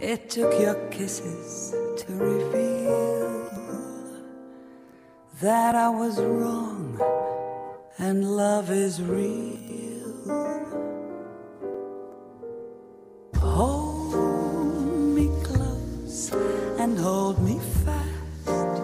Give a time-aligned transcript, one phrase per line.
[0.00, 3.50] It took your kisses to reveal
[5.42, 7.00] that I was wrong
[7.98, 10.46] and love is real.
[13.36, 14.14] Hold
[15.16, 16.32] me close
[16.78, 18.74] and hold me fast.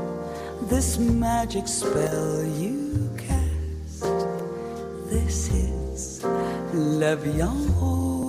[0.71, 4.05] This magic spell you cast.
[5.11, 6.25] This is
[6.75, 8.26] La Bienrose.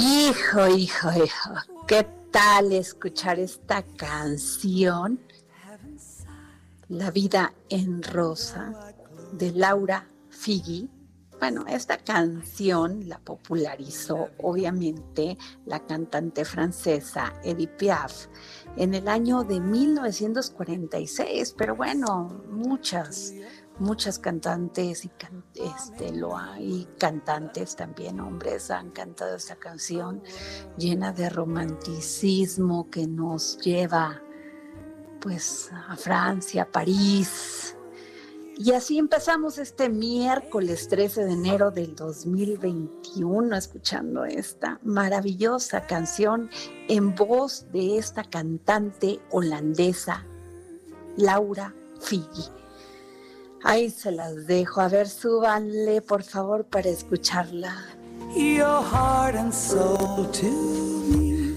[0.00, 1.54] Hijo, hijo, hijo,
[1.88, 5.18] ¿qué tal escuchar esta canción?
[6.88, 8.94] La vida en rosa
[9.32, 10.88] de Laura Figi.
[11.40, 15.36] Bueno, esta canción la popularizó obviamente
[15.66, 18.28] la cantante francesa Edith Piaf
[18.76, 23.34] en el año de 1946, pero bueno, muchas
[23.78, 30.22] muchas cantantes y, can- este, lo hay cantantes también, hombres, han cantado esta canción
[30.76, 34.20] llena de romanticismo que nos lleva
[35.20, 37.74] pues a Francia, a París.
[38.60, 46.50] Y así empezamos este miércoles 13 de enero del 2021 escuchando esta maravillosa canción
[46.88, 50.24] en voz de esta cantante holandesa,
[51.16, 52.50] Laura Figi.
[53.64, 54.80] Ahí se las dejo.
[54.80, 57.74] A ver, súbanle, por favor, para escucharla.
[58.34, 60.46] Your heart and soul to
[61.08, 61.54] me,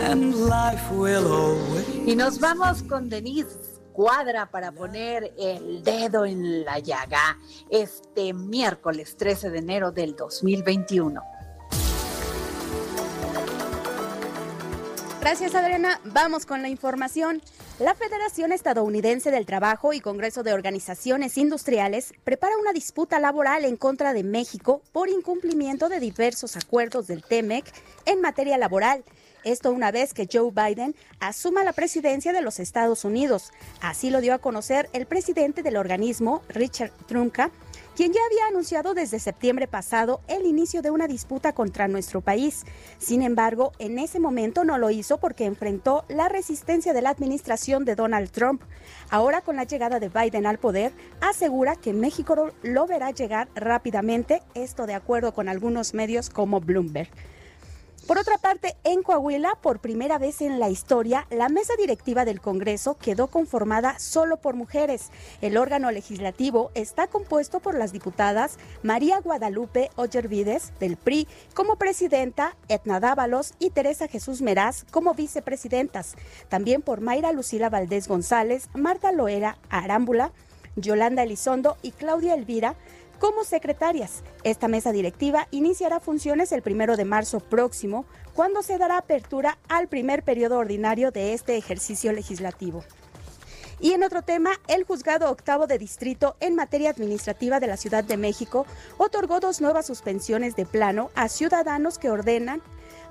[0.00, 1.86] and life will always.
[2.06, 3.58] Y nos vamos con Denise
[3.92, 7.38] Cuadra para poner el dedo en la llaga
[7.68, 11.20] este miércoles 13 de enero del 2021.
[15.20, 16.00] Gracias, Adriana.
[16.04, 17.42] Vamos con la información.
[17.82, 23.76] La Federación Estadounidense del Trabajo y Congreso de Organizaciones Industriales prepara una disputa laboral en
[23.76, 27.64] contra de México por incumplimiento de diversos acuerdos del TEMEC
[28.06, 29.02] en materia laboral.
[29.42, 33.50] Esto una vez que Joe Biden asuma la presidencia de los Estados Unidos.
[33.80, 37.50] Así lo dio a conocer el presidente del organismo, Richard Trumka,
[37.96, 42.64] quien ya había anunciado desde septiembre pasado el inicio de una disputa contra nuestro país.
[42.98, 47.84] Sin embargo, en ese momento no lo hizo porque enfrentó la resistencia de la administración
[47.84, 48.62] de Donald Trump.
[49.10, 54.42] Ahora, con la llegada de Biden al poder, asegura que México lo- verá llegar rápidamente,
[54.54, 57.10] esto de acuerdo con algunos medios como Bloomberg.
[58.06, 62.40] Por otra parte, en Coahuila, por primera vez en la historia, la mesa directiva del
[62.40, 65.10] Congreso quedó conformada solo por mujeres.
[65.40, 72.56] El órgano legislativo está compuesto por las diputadas María Guadalupe Ollervides, del PRI, como presidenta,
[72.68, 76.16] Etna Dávalos y Teresa Jesús Meraz como vicepresidentas.
[76.48, 80.32] También por Mayra Lucila Valdés González, Marta Loera Arámbula,
[80.74, 82.74] Yolanda Elizondo y Claudia Elvira
[83.22, 84.24] como secretarias.
[84.42, 88.04] Esta mesa directiva iniciará funciones el primero de marzo próximo,
[88.34, 92.82] cuando se dará apertura al primer periodo ordinario de este ejercicio legislativo.
[93.78, 98.02] Y en otro tema, el juzgado octavo de distrito en materia administrativa de la Ciudad
[98.02, 98.66] de México
[98.98, 102.60] otorgó dos nuevas suspensiones de plano a ciudadanos que ordenan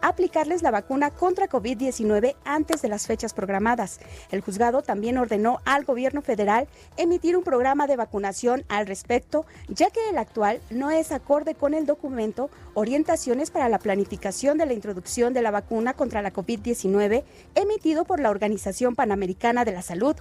[0.02, 4.00] aplicarles la vacuna contra COVID-19 antes de las fechas programadas.
[4.32, 6.68] El juzgado también ordenó al gobierno federal
[6.98, 11.74] emitir un programa de vacunación al respecto, ya que el actual no es acorde con
[11.74, 17.24] el documento orientaciones para la planificación de la introducción de la vacuna contra la COVID-19
[17.56, 20.16] emitido por la Organización Panamericana de la Salud.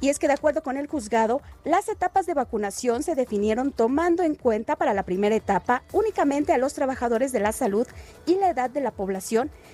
[0.00, 4.22] Y es que de acuerdo con el juzgado, las etapas de vacunación se definieron tomando
[4.22, 7.86] en cuenta para la primera etapa únicamente a los trabajadores de la salud
[8.26, 9.23] y la edad de la población,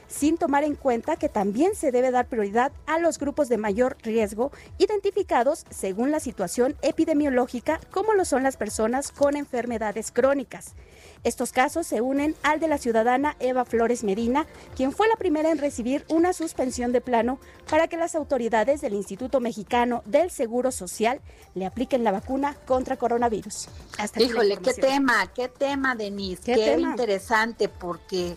[0.07, 3.97] sin tomar en cuenta que también se debe dar prioridad a los grupos de mayor
[4.03, 10.75] riesgo identificados según la situación epidemiológica, como lo son las personas con enfermedades crónicas.
[11.23, 15.51] Estos casos se unen al de la ciudadana Eva Flores Medina, quien fue la primera
[15.51, 17.39] en recibir una suspensión de plano
[17.69, 21.21] para que las autoridades del Instituto Mexicano del Seguro Social
[21.55, 23.69] le apliquen la vacuna contra coronavirus.
[24.17, 28.37] Híjole, qué tema, qué tema, Denise, qué, interesante, porque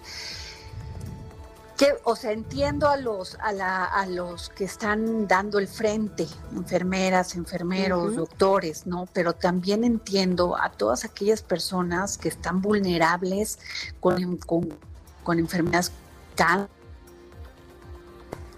[2.03, 7.35] o sea, entiendo a los, a, la, a los que están dando el frente, enfermeras,
[7.35, 9.07] enfermeros, doctores, ¿no?
[9.13, 13.59] Pero también entiendo a todas aquellas personas que están vulnerables
[13.99, 14.77] con, con,
[15.23, 15.91] con enfermedades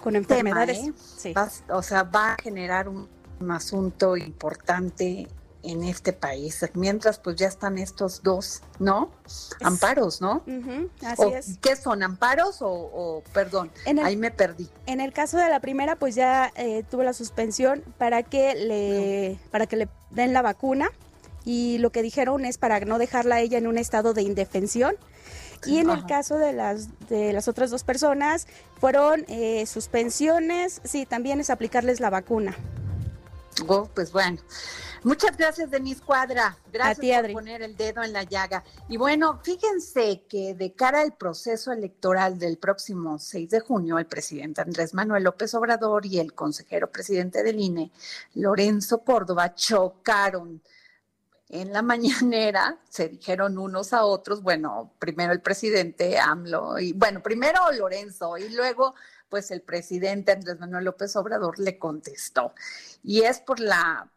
[0.01, 0.77] con enfermedades.
[0.77, 0.93] ¿eh?
[0.95, 1.33] sí.
[1.69, 3.09] o sea, va a generar un,
[3.39, 5.27] un asunto importante
[5.65, 9.11] en este país, mientras pues ya están estos dos, ¿no?
[9.61, 10.43] Amparos, ¿no?
[11.03, 11.57] así es.
[11.61, 13.71] ¿Qué son, amparos o, perdón?
[14.03, 14.69] ahí me perdí.
[14.85, 19.39] En el caso de la primera, pues ya eh, tuvo la suspensión para que le,
[19.51, 20.89] para que le den la vacuna
[21.45, 24.95] y lo que dijeron es para no dejarla a ella en un estado de indefensión.
[25.65, 28.47] Y en el caso de las, de las otras dos personas,
[28.79, 32.55] fueron eh, suspensiones, sí, también es aplicarles la vacuna.
[33.67, 34.37] Oh, pues bueno.
[35.03, 36.57] Muchas gracias, Denise Cuadra.
[36.73, 38.63] Gracias por poner el dedo en la llaga.
[38.89, 44.07] Y bueno, fíjense que de cara al proceso electoral del próximo 6 de junio, el
[44.07, 47.91] presidente Andrés Manuel López Obrador y el consejero presidente del INE,
[48.33, 50.61] Lorenzo Córdoba, chocaron
[51.49, 57.21] en la mañanera, se dijeron unos a otros, bueno, primero el presidente AMLO, y bueno,
[57.21, 58.95] primero Lorenzo, y luego
[59.29, 62.53] pues el presidente Andrés Manuel López Obrador le contestó.
[63.03, 64.11] Y es por la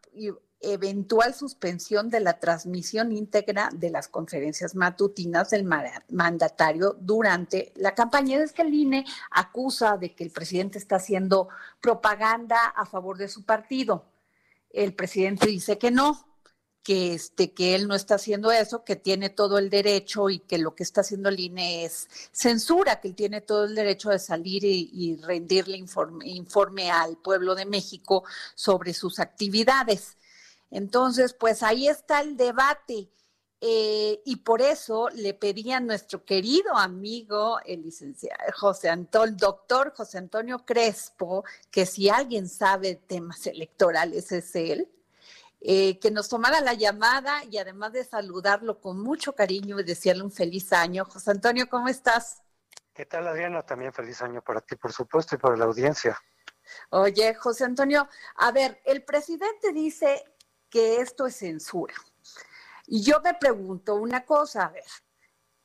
[0.61, 5.65] eventual suspensión de la transmisión íntegra de las conferencias matutinas del
[6.09, 8.43] mandatario durante la campaña.
[8.43, 11.49] Es que el INE acusa de que el presidente está haciendo
[11.81, 14.05] propaganda a favor de su partido.
[14.69, 16.28] El presidente dice que no,
[16.83, 20.57] que este que él no está haciendo eso, que tiene todo el derecho y que
[20.57, 24.19] lo que está haciendo el INE es censura, que él tiene todo el derecho de
[24.19, 28.23] salir y, rendirle informe, informe al pueblo de México
[28.55, 30.17] sobre sus actividades.
[30.71, 33.09] Entonces, pues ahí está el debate.
[33.61, 39.93] Eh, y por eso le pedí a nuestro querido amigo, el licenciado José Antonio, doctor
[39.93, 44.89] José Antonio Crespo, que si alguien sabe temas electorales es él,
[45.61, 50.23] eh, que nos tomara la llamada y además de saludarlo con mucho cariño y desearle
[50.23, 51.05] un feliz año.
[51.05, 52.41] José Antonio, ¿cómo estás?
[52.93, 53.63] ¿Qué tal, Adriana?
[53.63, 56.17] También feliz año para ti, por supuesto, y para la audiencia.
[56.89, 60.23] Oye, José Antonio, a ver, el presidente dice
[60.69, 61.93] que esto es censura.
[62.87, 64.83] Y yo me pregunto una cosa, a ver,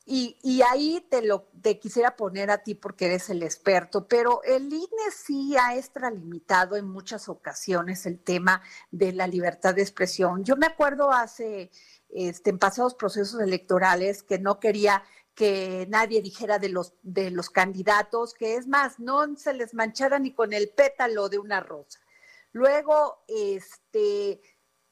[0.07, 4.71] y, ahí te lo te quisiera poner a ti porque eres el experto, pero el
[4.71, 8.61] INE sí ha extralimitado en muchas ocasiones el tema
[8.91, 10.43] de la libertad de expresión.
[10.43, 11.71] Yo me acuerdo hace,
[12.09, 15.03] este, en pasados procesos electorales, que no quería
[15.33, 20.19] que nadie dijera de los, de los candidatos, que es más, no se les manchara
[20.19, 21.99] ni con el pétalo de una rosa.
[22.51, 24.39] Luego, este,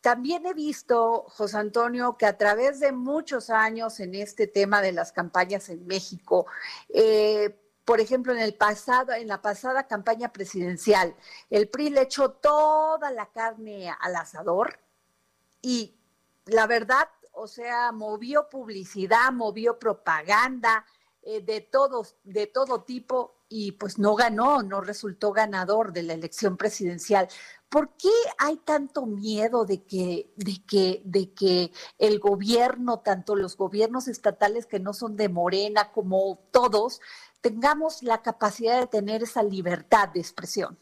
[0.03, 4.91] también he visto, José Antonio, que a través de muchos años en este tema de
[4.91, 6.45] las campañas en México,
[6.89, 11.15] eh, por ejemplo, en el pasado, en la pasada campaña presidencial,
[11.50, 14.77] el PRI le echó toda la carne al asador
[15.62, 15.95] y
[16.48, 20.86] la verdad, o sea, movió publicidad, movió propaganda
[21.22, 26.13] eh, de todos, de todo tipo y pues no ganó, no resultó ganador de la
[26.13, 27.29] elección presidencial.
[27.73, 33.57] ¿Por qué hay tanto miedo de que, de que, de que el gobierno, tanto los
[33.57, 37.01] gobiernos estatales que no son de Morena como todos,
[37.41, 40.77] tengamos la capacidad de tener esa libertad de expresión?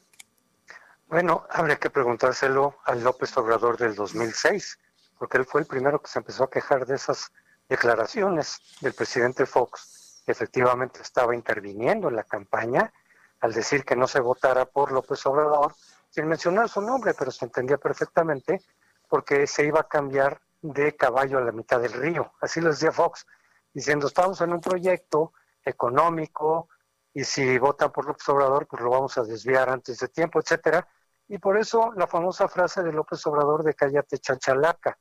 [1.07, 4.77] Bueno, habría que preguntárselo al López Obrador del 2006,
[5.17, 7.31] porque él fue el primero que se empezó a quejar de esas
[7.69, 12.91] declaraciones del presidente Fox, efectivamente estaba interviniendo en la campaña
[13.39, 15.73] al decir que no se votara por López Obrador
[16.11, 18.61] sin mencionar su nombre, pero se entendía perfectamente
[19.07, 22.33] porque se iba a cambiar de caballo a la mitad del río.
[22.41, 23.25] Así lo decía Fox,
[23.73, 26.69] diciendo, estamos en un proyecto económico
[27.13, 30.87] y si votan por López Obrador, pues lo vamos a desviar antes de tiempo, etcétera.
[31.27, 34.97] Y por eso la famosa frase de López Obrador de cállate chachalaca.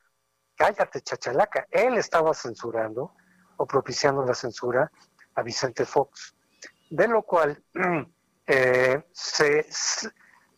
[0.56, 1.66] Cállate chachalaca.
[1.70, 3.14] Él estaba censurando
[3.56, 4.90] o propiciando la censura
[5.34, 6.34] a Vicente Fox.
[6.88, 7.62] De lo cual
[8.46, 9.66] eh, se,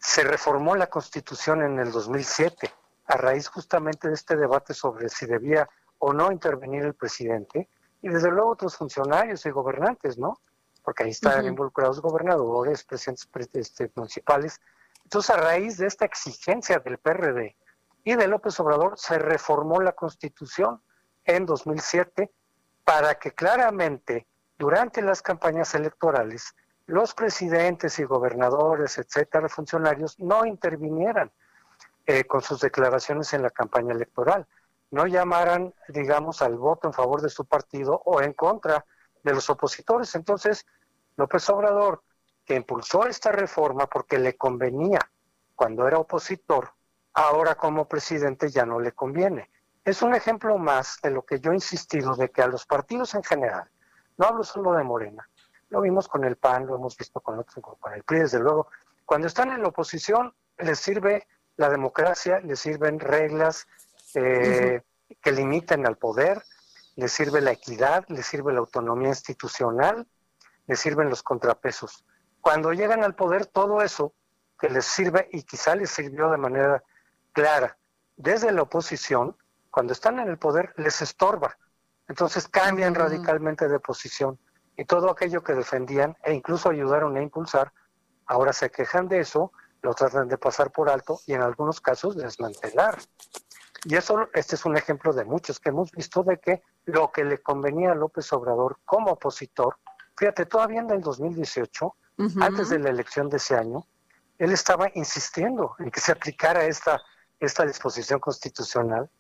[0.03, 2.71] se reformó la Constitución en el 2007
[3.07, 5.69] a raíz justamente de este debate sobre si debía
[5.99, 7.69] o no intervenir el presidente
[8.03, 10.41] y desde luego otros funcionarios y gobernantes, ¿no?
[10.83, 14.61] Porque ahí están involucrados gobernadores, presidentes este, municipales.
[15.05, 17.57] Entonces, a raíz de esta exigencia del PRD
[18.03, 20.83] y de López Obrador, se reformó la Constitución
[21.25, 22.33] en 2007
[22.83, 24.27] para que claramente
[24.59, 31.31] durante las campañas electorales los presidentes y gobernadores, etcétera, funcionarios, no intervinieran
[32.07, 34.47] eh, con sus declaraciones en la campaña electoral,
[34.91, 38.85] no llamaran, digamos, al voto en favor de su partido o en contra
[39.23, 40.15] de los opositores.
[40.15, 40.67] Entonces,
[41.17, 42.03] López Obrador,
[42.45, 44.99] que impulsó esta reforma porque le convenía
[45.55, 46.73] cuando era opositor,
[47.15, 49.51] ahora como presidente ya no le conviene.
[49.85, 53.15] Es un ejemplo más de lo que yo he insistido, de que a los partidos
[53.15, 53.69] en general,
[54.19, 55.29] no hablo solo de Morena,
[55.73, 58.69] lo vimos con el PAN, lo hemos visto con otros, con el PRI, desde luego,
[59.07, 61.27] cuando están en la oposición les sirve
[61.57, 63.67] la democracia, les sirven reglas
[64.15, 64.83] eh,
[65.23, 66.43] que limiten al poder,
[66.97, 70.07] les sirve la equidad, les sirve la autonomía institucional,
[70.67, 72.05] les sirven los contrapesos.
[72.43, 74.13] Cuando llegan al poder, todo eso
[74.61, 76.85] que les sirve y quizá les sirvió de manera
[77.33, 77.79] clara
[78.17, 79.39] desde la oposición,
[79.71, 81.57] cuando están en el poder, les estorba.
[82.09, 84.39] Entonces cambian radicalmente de posición
[84.77, 87.73] y todo aquello que defendían e incluso ayudaron a impulsar,
[88.27, 89.53] ahora se quejan de eso
[89.83, 92.99] lo tratan de pasar por alto y en algunos casos desmantelar.
[93.85, 97.25] Y eso, este es un ejemplo de muchos que hemos visto de que lo que
[97.25, 99.77] le convenía a López Obrador como opositor,
[100.17, 101.97] fíjate, todavía en el 2018,
[102.41, 103.85] antes de la elección de ese año,
[104.39, 107.03] él estaba insistiendo en que se aplicara esta,
[107.41, 109.11] esta disposición constitucional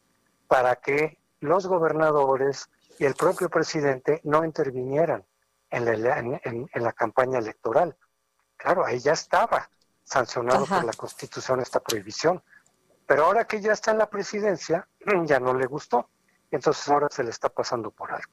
[0.46, 5.24] para que los gobernadores y el propio presidente no intervinieran
[5.72, 7.96] en la, en la campaña electoral.
[8.56, 9.68] Claro, ahí ya estaba
[10.04, 12.42] sancionado por la Constitución esta prohibición.
[13.06, 14.88] Pero ahora que ya está en la presidencia,
[15.26, 16.08] ya no le gustó.
[16.50, 18.32] Entonces ahora se le está pasando por algo.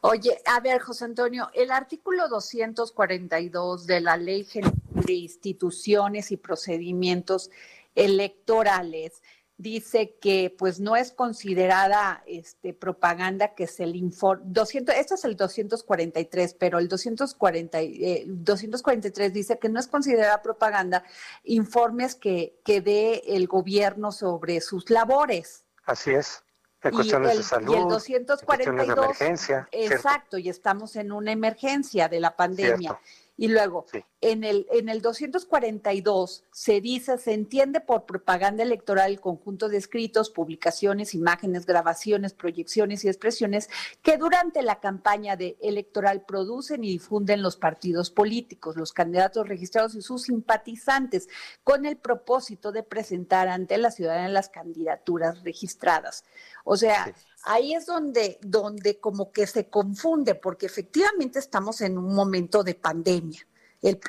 [0.00, 6.36] Oye, a ver, José Antonio, el artículo 242 de la Ley General de Instituciones y
[6.36, 7.50] Procedimientos
[7.94, 9.22] Electorales
[9.56, 14.42] dice que pues no es considerada este, propaganda que se le informe.
[14.46, 17.78] 200, esto es el 243, pero el 240,
[18.26, 21.04] 243 eh, dice que no es considerada propaganda
[21.44, 25.64] informes que, que dé el gobierno sobre sus labores.
[25.84, 26.42] Así es.
[26.82, 27.74] En cuestiones de salud.
[27.74, 28.86] Y el 242.
[28.86, 29.68] De emergencia.
[29.72, 32.98] Exacto, y estamos en una emergencia de la pandemia.
[33.36, 33.84] Y luego,
[34.20, 39.76] en, el, en el 242 se dice, se entiende por propaganda electoral el conjunto de
[39.76, 43.68] escritos, publicaciones, imágenes, grabaciones, proyecciones y expresiones
[44.02, 49.96] que durante la campaña de electoral producen y difunden los partidos políticos, los candidatos registrados
[49.96, 51.28] y sus simpatizantes,
[51.64, 56.24] con el propósito de presentar ante la ciudadanía las candidaturas registradas.
[56.62, 57.12] O sea,
[57.44, 62.74] ahí es donde, donde como que se confunde, porque efectivamente estamos en un momento de
[62.74, 63.46] pandemia.
[63.82, 64.00] El,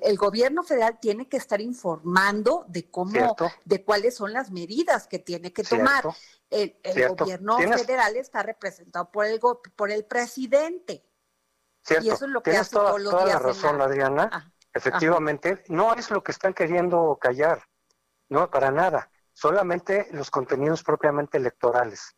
[0.00, 5.18] el, gobierno federal tiene que estar informando de cómo, de cuáles son las medidas que
[5.18, 6.04] tiene que tomar.
[6.48, 6.76] El,
[7.08, 9.40] gobierno federal está representado por el
[9.74, 11.04] por el presidente.
[12.00, 14.30] Y eso es lo que hace toda, toda la razón, Adriana.
[14.32, 17.62] Ah, Efectivamente, no es lo que están queriendo callar,
[18.28, 19.10] no para nada.
[19.32, 22.14] Solamente los contenidos propiamente electorales.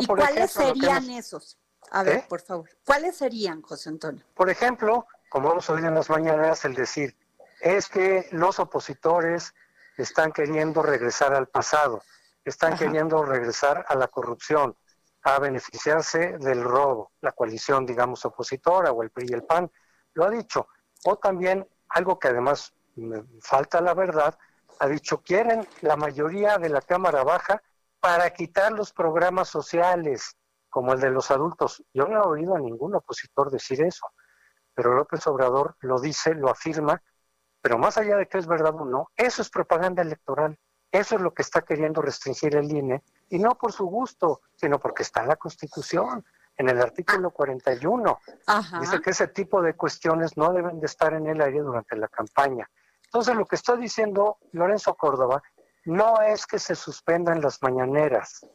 [0.00, 1.58] ¿Y cuáles serían esos?
[1.90, 2.26] A ver, ¿Eh?
[2.28, 2.68] por favor.
[2.84, 4.24] ¿Cuáles serían, José Antonio?
[4.34, 7.16] Por ejemplo, como hemos oído en las mañanas, el decir,
[7.60, 9.54] es que los opositores
[9.96, 12.02] están queriendo regresar al pasado,
[12.44, 14.76] están queriendo regresar a la corrupción,
[15.22, 19.70] a beneficiarse del robo, la coalición, digamos, opositora o el PRI y el PAN,
[20.14, 20.66] lo ha dicho.
[21.04, 24.36] O también algo que además me falta la verdad,
[24.80, 27.62] ha dicho, quieren la mayoría de la Cámara Baja
[28.02, 30.36] para quitar los programas sociales
[30.68, 31.84] como el de los adultos.
[31.94, 34.08] Yo no he oído a ningún opositor decir eso,
[34.74, 37.00] pero López Obrador lo dice, lo afirma,
[37.60, 40.58] pero más allá de que es verdad o no, eso es propaganda electoral.
[40.90, 44.80] Eso es lo que está queriendo restringir el INE, y no por su gusto, sino
[44.80, 46.24] porque está en la Constitución,
[46.56, 48.18] en el artículo 41.
[48.80, 52.08] Dice que ese tipo de cuestiones no deben de estar en el aire durante la
[52.08, 52.68] campaña.
[53.04, 55.42] Entonces, lo que está diciendo Lorenzo Córdoba
[55.84, 58.46] no es que se suspendan las mañaneras,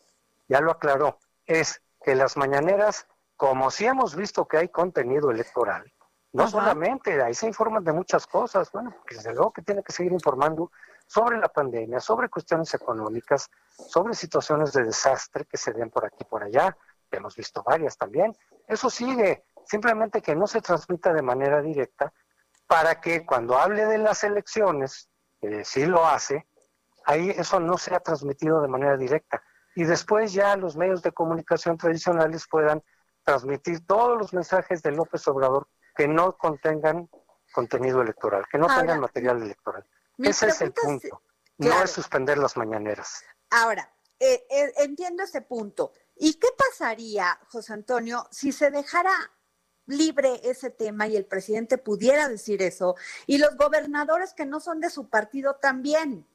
[0.47, 5.91] ya lo aclaró, es que las mañaneras, como si hemos visto que hay contenido electoral,
[6.33, 10.11] no solamente, ahí se informan de muchas cosas, bueno, desde luego que tiene que seguir
[10.11, 10.71] informando
[11.07, 16.17] sobre la pandemia, sobre cuestiones económicas, sobre situaciones de desastre que se den por aquí
[16.19, 16.77] y por allá,
[17.11, 18.35] hemos visto varias también.
[18.67, 22.13] Eso sigue, simplemente que no se transmita de manera directa
[22.67, 26.46] para que cuando hable de las elecciones, que sí lo hace,
[27.07, 29.41] ahí eso no sea transmitido de manera directa.
[29.75, 32.83] Y después ya los medios de comunicación tradicionales puedan
[33.23, 37.09] transmitir todos los mensajes de López Obrador que no contengan
[37.53, 39.85] contenido electoral, que no tengan material electoral.
[40.17, 41.21] Ese es el punto.
[41.57, 43.23] No es suspender las mañaneras.
[43.49, 45.93] Ahora, eh, eh, entiendo ese punto.
[46.15, 49.13] ¿Y qué pasaría, José Antonio, si se dejara
[49.85, 52.95] libre ese tema y el presidente pudiera decir eso
[53.25, 56.27] y los gobernadores que no son de su partido también?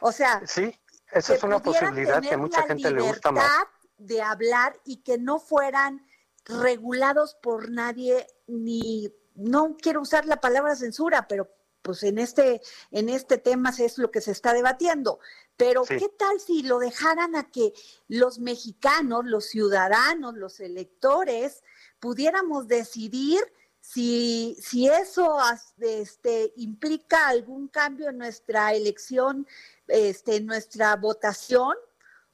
[0.00, 0.78] O sea, sí,
[1.12, 3.50] esa es una posibilidad que mucha gente le gusta más.
[3.96, 6.06] De hablar y que no fueran
[6.44, 11.48] regulados por nadie ni no quiero usar la palabra censura, pero
[11.82, 15.20] pues en este, en este tema es lo que se está debatiendo.
[15.56, 17.72] Pero ¿qué tal si lo dejaran a que
[18.08, 21.62] los mexicanos, los ciudadanos, los electores,
[21.98, 23.40] pudiéramos decidir
[23.88, 25.38] si, si eso
[25.78, 29.46] este, implica algún cambio en nuestra elección,
[29.86, 31.74] este, en nuestra votación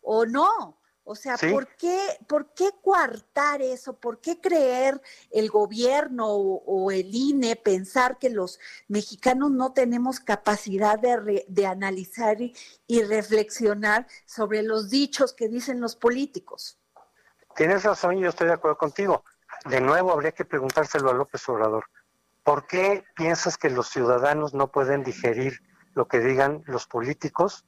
[0.02, 0.80] o no?
[1.04, 1.96] O sea, ¿por, qué,
[2.26, 3.94] ¿por qué coartar eso?
[3.94, 8.58] ¿Por qué creer el gobierno o, el INE pensar que los
[8.88, 16.78] mexicanos no tenemos capacidad de, analizar y, reflexionar sobre los dichos que dicen los políticos?
[17.54, 19.23] Tienes razón y yo estoy de acuerdo contigo.
[19.64, 21.85] De nuevo, habría que preguntárselo a López Obrador.
[22.42, 25.61] ¿Por qué piensas que los ciudadanos no pueden digerir
[25.94, 27.64] lo que digan los políticos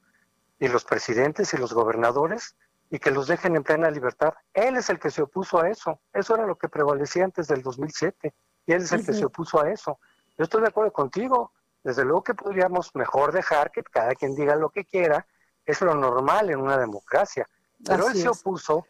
[0.59, 2.55] y los presidentes y los gobernadores?
[2.89, 4.33] y que los dejen en plena libertad.
[4.53, 5.99] Él es el que se opuso a eso.
[6.13, 8.33] Eso era lo que prevalecía antes del 2007
[8.65, 9.99] y él es el que se opuso a eso.
[10.37, 11.51] Yo estoy de acuerdo contigo.
[11.83, 15.25] Desde luego que podríamos mejor dejar que cada quien diga lo que quiera.
[15.65, 17.47] Es lo normal en una democracia.
[17.85, 18.85] Pero él se opuso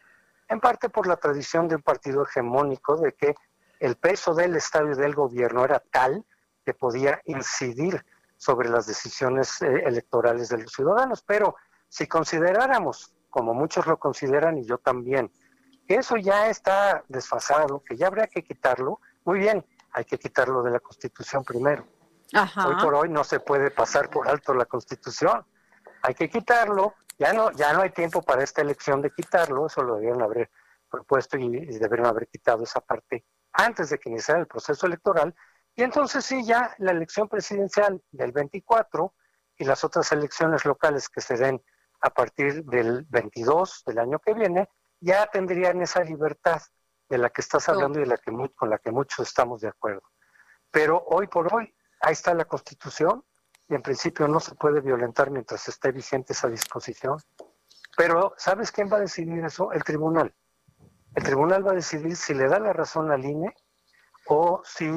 [0.48, 3.34] en parte por la tradición de un partido hegemónico de que
[3.80, 6.24] el peso del Estado y del gobierno era tal
[6.64, 8.04] que podía incidir
[8.36, 11.22] sobre las decisiones eh, electorales de los ciudadanos.
[11.22, 11.56] Pero
[11.88, 15.30] si consideráramos como muchos lo consideran y yo también,
[15.86, 20.62] que eso ya está desfasado, que ya habría que quitarlo, muy bien, hay que quitarlo
[20.62, 21.86] de la Constitución primero.
[22.32, 25.44] Hoy por hoy no se puede pasar por alto la Constitución.
[26.02, 26.94] Hay que quitarlo.
[27.18, 29.66] Ya no, ya no hay tiempo para esta elección de quitarlo.
[29.66, 30.50] Eso lo debieron haber
[30.88, 35.34] propuesto y, y debieron haber quitado esa parte antes de que iniciara el proceso electoral.
[35.74, 39.14] Y entonces sí, ya la elección presidencial del 24
[39.58, 41.62] y las otras elecciones locales que se den
[42.00, 44.68] a partir del 22 del año que viene,
[45.00, 46.62] ya tendrían esa libertad
[47.08, 49.68] de la que estás hablando y de la que, con la que muchos estamos de
[49.68, 50.02] acuerdo.
[50.70, 53.24] Pero hoy por hoy, ahí está la Constitución
[53.68, 57.18] y en principio no se puede violentar mientras esté vigente esa disposición.
[57.96, 59.72] Pero ¿sabes quién va a decidir eso?
[59.72, 60.34] El tribunal.
[61.14, 63.54] El tribunal va a decidir si le da la razón al INE
[64.26, 64.88] o si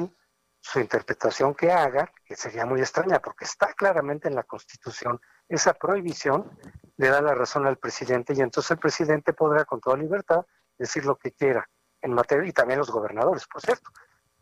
[0.60, 5.74] su interpretación que haga, que sería muy extraña porque está claramente en la Constitución, esa
[5.74, 6.56] prohibición
[6.96, 10.46] le da la razón al presidente y entonces el presidente podrá con toda libertad
[10.78, 11.68] decir lo que quiera
[12.00, 13.90] en materia y también los gobernadores, por cierto.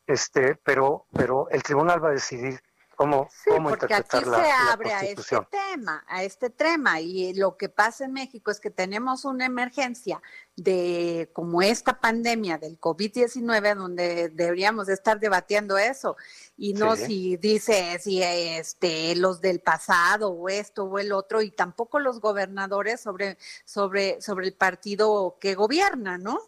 [0.07, 2.61] Este, pero pero el tribunal va a decidir
[3.01, 7.71] cómo, sí, porque aquí se abre a este tema, a este tema y lo que
[7.71, 10.21] pasa en México es que tenemos una emergencia
[10.55, 16.19] de como esta pandemia del COVID-19 donde deberíamos estar debatiendo eso
[16.59, 21.53] y no si dice si este los del pasado o esto o el otro y
[21.53, 26.39] tampoco los gobernadores sobre sobre sobre el partido que gobierna, ¿no?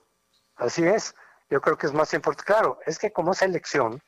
[0.57, 1.15] Así es.
[1.49, 4.03] Yo creo que es más importante, claro, es que como es elección,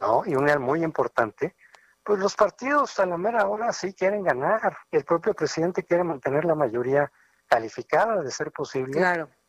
[0.00, 0.22] ¿no?
[0.24, 1.56] Y una muy importante,
[2.04, 4.76] pues los partidos a la mera hora sí quieren ganar.
[4.90, 7.10] El propio presidente quiere mantener la mayoría
[7.46, 9.00] calificada de ser posible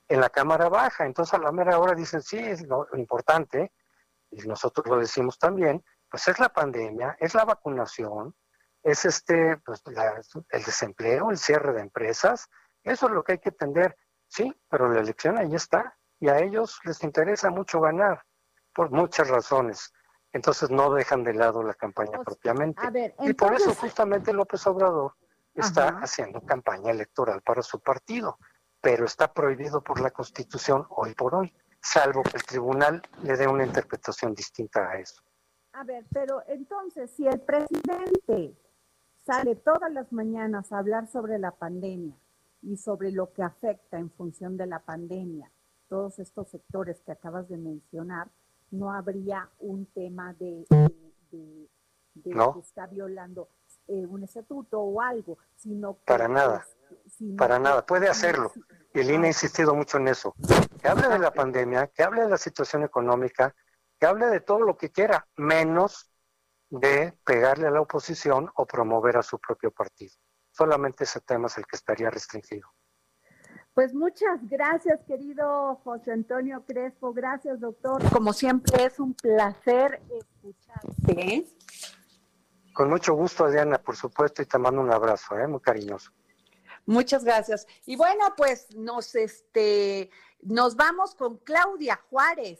[0.07, 1.05] en la Cámara Baja.
[1.05, 3.71] Entonces a la mera hora dicen, sí, es lo importante,
[4.29, 8.35] y nosotros lo decimos también, pues es la pandemia, es la vacunación,
[8.83, 9.81] es este, pues
[10.49, 12.49] el desempleo, el cierre de empresas,
[12.83, 13.97] eso es lo que hay que atender.
[14.27, 18.23] Sí, pero la elección ahí está y a ellos les interesa mucho ganar
[18.73, 19.93] por muchas razones
[20.33, 22.81] entonces no dejan de lado la campaña propiamente.
[23.19, 25.13] y por eso justamente López Obrador
[25.53, 28.39] está haciendo campaña electoral para su partido,
[28.81, 33.47] pero está prohibido por la Constitución hoy por hoy, salvo que el tribunal le dé
[33.47, 35.21] una interpretación distinta a eso.
[35.73, 38.57] A ver, pero entonces si el presidente
[39.25, 42.15] sale todas las mañanas a hablar sobre la pandemia
[42.61, 45.51] y sobre lo que afecta en función de la pandemia,
[45.87, 48.29] todos estos sectores que acabas de mencionar,
[48.73, 50.65] no habría un tema de,
[51.29, 53.49] que está violando
[53.87, 56.65] eh, un estatuto o algo, sino para nada,
[57.37, 58.51] para nada, puede hacerlo,
[58.93, 60.33] y el INE ha insistido mucho en eso,
[60.81, 63.55] que hable de la pandemia, que hable de la situación económica,
[63.99, 66.11] que hable de todo lo que quiera, menos
[66.69, 70.15] de pegarle a la oposición o promover a su propio partido.
[70.51, 72.67] Solamente ese tema es el que estaría restringido.
[73.73, 77.11] Pues muchas gracias, querido José Antonio Crespo.
[77.11, 78.03] Gracias, doctor.
[78.11, 81.47] Como siempre, es un placer escucharte.
[82.73, 85.47] Con mucho gusto, Adriana, por supuesto, y te mando un abrazo, ¿eh?
[85.47, 86.11] muy cariñoso.
[86.85, 87.65] Muchas gracias.
[87.85, 92.59] Y bueno, pues nos este nos vamos con Claudia Juárez.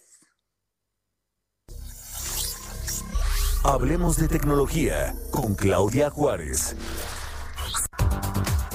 [3.64, 6.76] Hablemos de tecnología con Claudia Juárez.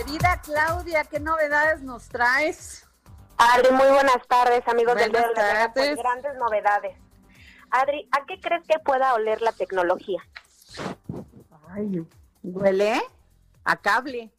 [0.08, 2.86] Querida Claudia, ¿qué novedades nos traes?
[3.36, 5.70] Adri, muy buenas tardes, amigos Buenas del Dedo de tardes.
[5.74, 6.96] pues, grandes novedades.
[7.70, 10.22] Adri, ¿a qué crees que pueda oler la tecnología?
[11.68, 12.06] Ay,
[12.42, 13.02] huele
[13.64, 14.32] a cable.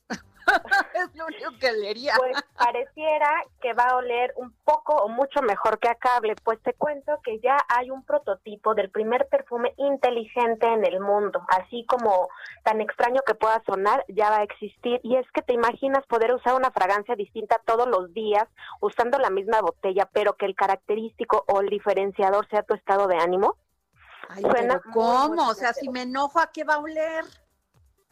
[0.94, 2.14] es lo único que leería.
[2.18, 3.30] Pues pareciera
[3.62, 7.20] que va a oler un poco o mucho mejor que a cable, pues te cuento
[7.24, 12.30] que ya hay un prototipo del primer perfume inteligente en el mundo, así como
[12.64, 16.34] tan extraño que pueda sonar, ya va a existir y es que te imaginas poder
[16.34, 18.48] usar una fragancia distinta todos los días
[18.82, 23.18] usando la misma botella, pero que el característico o el diferenciador sea tu estado de
[23.18, 23.56] ánimo.
[24.30, 25.50] Ay, suena pero muy ¿cómo?
[25.50, 27.26] O sea, si me enojo, ¿a qué va a oler?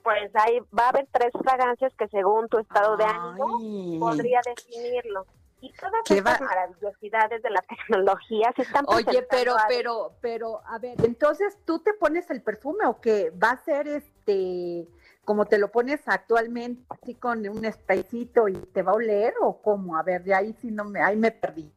[0.08, 4.00] Pues ahí va a haber tres fragancias que según tu estado de ánimo Ay.
[4.00, 5.26] podría definirlo.
[5.60, 10.14] Y todas ¿Qué estas va- maravillosidades de la tecnología se están Oye, pero, a- pero,
[10.22, 13.32] pero, a ver, entonces tú te pones el perfume o qué?
[13.32, 14.88] ¿Va a ser este,
[15.26, 19.62] como te lo pones actualmente, así con un spraycito y te va a oler o
[19.62, 19.98] cómo?
[19.98, 21.70] A ver, de ahí sí no me, ahí me perdí.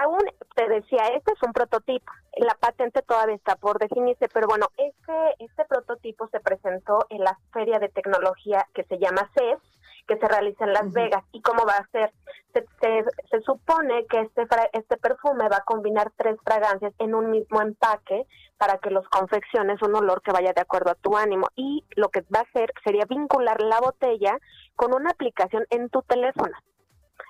[0.00, 0.20] Aún
[0.54, 2.12] te decía, este es un prototipo.
[2.36, 7.38] La patente todavía está por definirse, pero bueno, este, este prototipo se presentó en la
[7.52, 9.58] feria de tecnología que se llama CES,
[10.06, 10.92] que se realiza en Las.
[10.92, 11.24] Vegas.
[11.32, 12.12] ¿Y cómo va a ser?
[12.52, 17.30] Se, se- se supone que este, este perfume va a combinar tres fragancias en un
[17.30, 18.26] mismo empaque
[18.58, 21.48] para que los confecciones un olor que vaya de acuerdo a tu ánimo.
[21.54, 24.38] Y lo que va a hacer sería vincular la botella
[24.76, 26.52] con una aplicación en tu teléfono.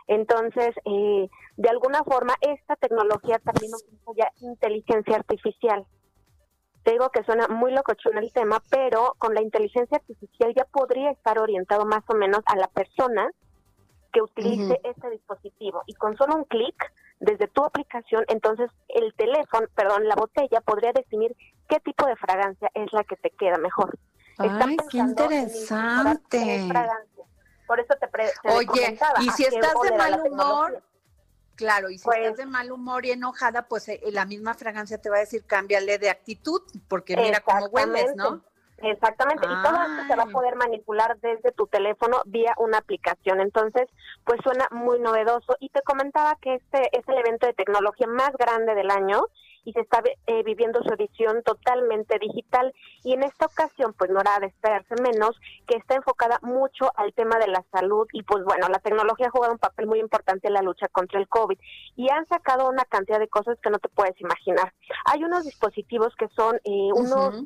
[0.07, 3.73] Entonces, eh, de alguna forma, esta tecnología también
[4.17, 5.87] ya inteligencia artificial.
[6.83, 11.11] Te digo que suena muy locochón el tema, pero con la inteligencia artificial ya podría
[11.11, 13.31] estar orientado más o menos a la persona
[14.13, 15.83] que utilice este dispositivo.
[15.87, 16.75] Y con solo un clic
[17.21, 21.35] desde tu aplicación, entonces el teléfono, perdón, la botella podría definir
[21.69, 23.99] qué tipo de fragancia es la que te queda mejor.
[24.39, 26.69] Ay, qué en interesante.
[26.69, 27.27] fragancias.
[27.73, 30.83] Por eso te, pre- te Oye, y ¿a si estás de mal humor,
[31.57, 35.01] claro, y si Pues- estás de mal humor y enojada, pues eh, la misma fragancia
[35.01, 38.43] te va a decir cámbiale de actitud, porque mira cómo hueles, ¿no?
[38.77, 39.47] Exactamente.
[39.47, 40.33] Y todo esto se va a Ay.
[40.35, 43.41] poder manipular desde tu teléfono vía una aplicación.
[43.41, 43.89] Entonces,
[44.25, 45.57] pues suena muy novedoso.
[45.59, 49.23] Y te comentaba que este es el evento de tecnología más grande del año
[49.65, 52.73] y se está eh, viviendo su edición totalmente digital.
[53.05, 57.13] Y en esta ocasión, pues no era de esperarse menos, que está enfocada mucho al
[57.15, 58.07] tema de la salud.
[58.13, 61.21] Y pues bueno, la tecnología ha jugado un papel muy importante en la lucha contra
[61.21, 61.59] el COVID.
[61.97, 64.73] Y han sacado una cantidad de cosas que no te puedes imaginar.
[65.05, 67.45] Hay unos dispositivos que son eh, unos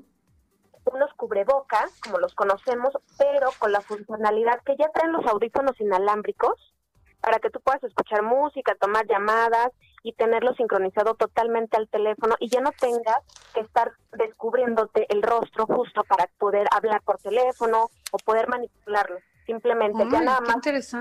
[0.92, 6.74] unos cubrebocas, como los conocemos, pero con la funcionalidad que ya traen los audífonos inalámbricos
[7.20, 9.72] para que tú puedas escuchar música, tomar llamadas
[10.06, 13.16] y tenerlo sincronizado totalmente al teléfono y ya no tengas
[13.52, 19.18] que estar descubriéndote el rostro justo para poder hablar por teléfono o poder manipularlo.
[19.46, 20.50] Simplemente ya nada más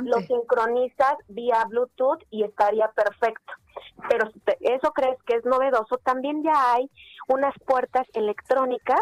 [0.10, 3.54] lo sincronizas vía Bluetooth y estaría perfecto.
[4.10, 6.90] Pero si te- eso crees que es novedoso, también ya hay
[7.28, 9.02] unas puertas electrónicas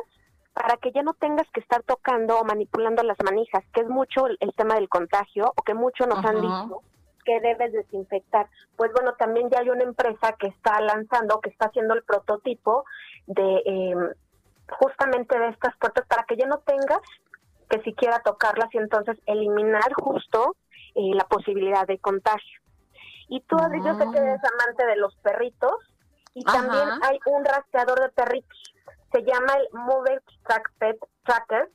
[0.54, 4.28] para que ya no tengas que estar tocando o manipulando las manijas, que es mucho
[4.28, 6.82] el, el tema del contagio o que mucho nos han dicho
[7.24, 8.48] que debes desinfectar.
[8.76, 12.86] Pues bueno, también ya hay una empresa que está lanzando, que está haciendo el prototipo
[13.28, 13.96] de eh,
[14.80, 17.02] justamente de estas puertas para que ya no tengas
[17.70, 20.56] que siquiera tocarlas y entonces eliminar justo
[20.96, 22.60] eh, la posibilidad de contagio.
[23.30, 24.24] Y tú, Adri, yo sé que Ah.
[24.24, 25.74] eres amante de los perritos
[26.36, 26.58] y Ajá.
[26.58, 28.74] también hay un rastreador de perritos.
[29.12, 31.70] Se llama el Mobile Track Pet Tracker,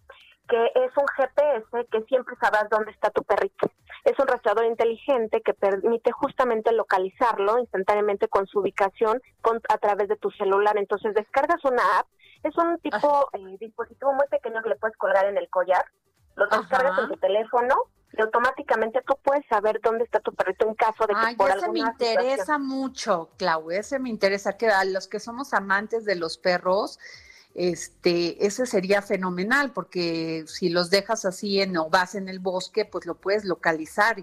[0.48, 3.70] que es un GPS que siempre sabrás dónde está tu perrito.
[4.08, 10.08] Es un rastreador inteligente que permite justamente localizarlo instantáneamente con su ubicación con- a través
[10.08, 10.78] de tu celular.
[10.78, 12.06] Entonces descargas una app,
[12.42, 15.84] es un tipo eh, dispositivo muy pequeño que le puedes colgar en el collar,
[16.36, 17.02] lo descargas Ajá.
[17.02, 17.74] en tu teléfono
[18.16, 21.50] y automáticamente tú puedes saber dónde está tu perrito en caso de que Ay, por
[21.50, 26.06] ese me interesa situación- mucho, Clau, ese me interesa, que a los que somos amantes
[26.06, 26.98] de los perros,
[27.58, 32.84] este, ese sería fenomenal, porque si los dejas así en, o vas en el bosque,
[32.84, 34.16] pues lo puedes localizar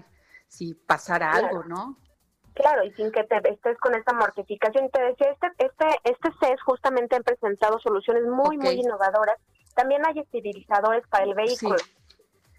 [0.48, 1.98] si pasara algo, ¿no?
[2.54, 4.88] Claro, y sin que te estés con esta mortificación.
[4.90, 9.36] Te decía, este, este, este CES justamente han presentado soluciones muy, muy innovadoras.
[9.74, 11.76] También hay esterilizadores para el vehículo,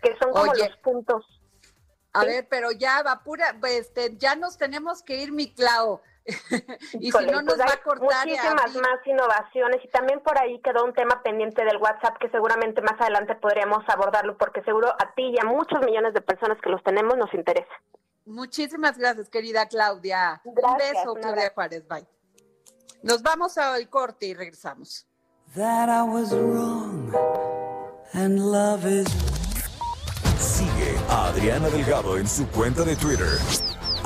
[0.04, 1.26] que son como los puntos.
[2.14, 6.02] A ver, pero ya va pura, este, ya nos tenemos que ir, mi Clau.
[7.00, 8.28] y si no nos pues va a cortar.
[8.28, 12.82] Muchísimas más innovaciones y también por ahí quedó un tema pendiente del WhatsApp que seguramente
[12.82, 16.70] más adelante podríamos abordarlo porque seguro a ti y a muchos millones de personas que
[16.70, 17.72] los tenemos nos interesa.
[18.26, 20.42] Muchísimas gracias, querida Claudia.
[20.44, 21.88] un beso, Claudia Juárez.
[21.88, 22.08] Bye.
[23.04, 25.08] Nos vamos al corte y regresamos.
[30.40, 33.28] Sigue a Adriana Delgado en su cuenta de Twitter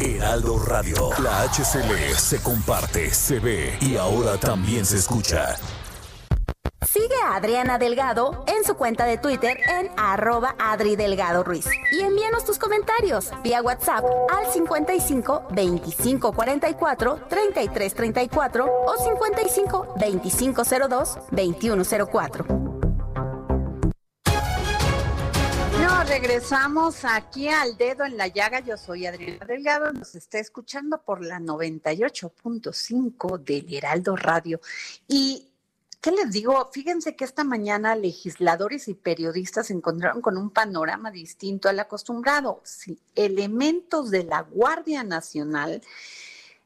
[0.00, 1.10] Heraldo Radio.
[1.22, 5.56] La HCL se comparte, se ve y ahora también se escucha.
[6.86, 11.66] Sigue a Adriana Delgado en su cuenta de Twitter en arroba Adri Delgado Ruiz.
[11.90, 20.62] Y envíanos tus comentarios vía WhatsApp al 55 25 44 33 34 o 55 25
[20.88, 22.73] 02 21 04.
[26.06, 28.60] Regresamos aquí al dedo en la llaga.
[28.60, 34.60] Yo soy Adriana Delgado, nos está escuchando por la 98.5 del Heraldo Radio.
[35.08, 35.50] Y,
[36.00, 36.70] ¿qué les digo?
[36.72, 42.62] Fíjense que esta mañana legisladores y periodistas se encontraron con un panorama distinto al acostumbrado.
[43.14, 45.82] Elementos de la Guardia Nacional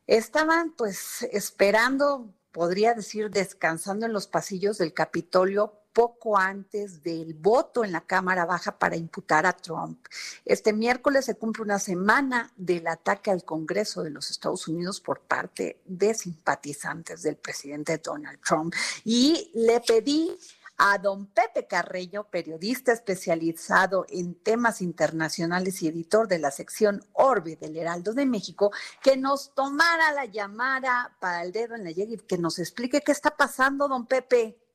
[0.06, 7.84] estaban pues esperando, podría decir, descansando en los pasillos del Capitolio poco antes del voto
[7.84, 10.06] en la Cámara Baja para imputar a Trump.
[10.44, 15.22] Este miércoles se cumple una semana del ataque al Congreso de los Estados Unidos por
[15.22, 18.72] parte de simpatizantes del presidente Donald Trump.
[19.04, 20.38] Y le pedí
[20.76, 27.56] a don Pepe Carreño, periodista especializado en temas internacionales y editor de la sección Orbe
[27.56, 28.70] del Heraldo de México,
[29.02, 33.00] que nos tomara la llamada para el dedo en la llaga y que nos explique
[33.00, 34.67] qué está pasando, don Pepe.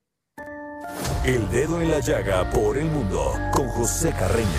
[1.26, 4.50] El dedo en la llaga por el mundo con José Carreño.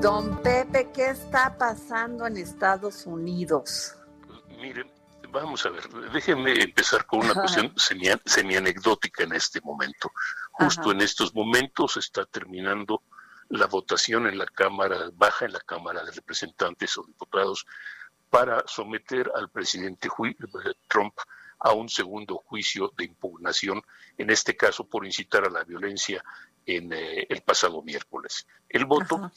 [0.00, 3.96] Don Pepe, ¿qué está pasando en Estados Unidos?
[4.60, 4.90] Miren,
[5.30, 10.10] vamos a ver, déjenme empezar con una cuestión semi-anecdótica en este momento.
[10.52, 13.02] Justo en estos momentos está terminando
[13.48, 17.66] la votación en la Cámara Baja, en la Cámara de Representantes o Diputados,
[18.34, 20.08] para someter al presidente
[20.88, 21.14] Trump
[21.60, 23.80] a un segundo juicio de impugnación,
[24.18, 26.20] en este caso por incitar a la violencia
[26.66, 28.44] en eh, el pasado miércoles.
[28.68, 29.30] El voto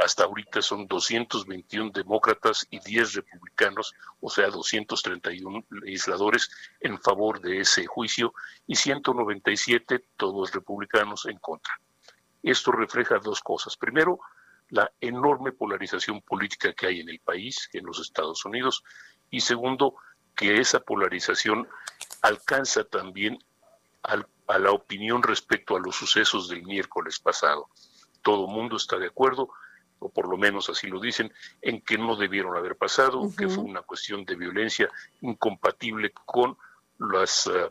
[0.00, 7.58] hasta ahorita son 221 demócratas y 10 republicanos, o sea, 231 legisladores en favor de
[7.58, 8.34] ese juicio
[8.68, 11.74] y 197 todos republicanos en contra.
[12.40, 13.76] Esto refleja dos cosas.
[13.76, 14.20] Primero,
[14.70, 18.82] la enorme polarización política que hay en el país, en los Estados Unidos,
[19.30, 19.94] y segundo,
[20.34, 21.68] que esa polarización
[22.22, 23.38] alcanza también
[24.02, 27.68] a la opinión respecto a los sucesos del miércoles pasado.
[28.22, 29.48] Todo el mundo está de acuerdo,
[29.98, 33.64] o por lo menos así lo dicen, en que no debieron haber pasado, que fue
[33.64, 34.90] una cuestión de violencia
[35.22, 36.56] incompatible con
[36.98, 37.70] las, eh,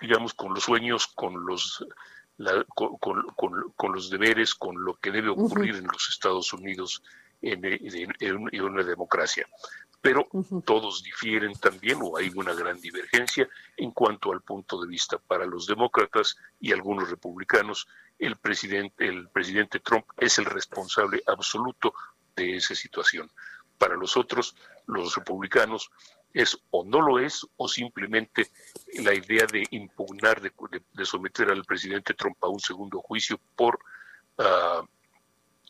[0.00, 1.84] digamos, con los sueños, con los,
[2.74, 7.02] con, los deberes, con lo que debe ocurrir en los Estados Unidos
[7.40, 7.60] en,
[8.20, 9.46] en, una democracia
[10.00, 10.28] pero
[10.64, 15.18] todos difieren también o hay una gran divergencia en cuanto al punto de vista.
[15.18, 21.92] Para los demócratas y algunos republicanos, el presidente, el presidente Trump es el responsable absoluto
[22.36, 23.30] de esa situación.
[23.76, 24.54] Para los otros,
[24.86, 25.90] los republicanos,
[26.32, 28.50] es o no lo es o simplemente
[29.00, 30.52] la idea de impugnar, de,
[31.04, 33.78] someter al presidente Trump a un segundo juicio por...
[34.38, 34.86] Uh,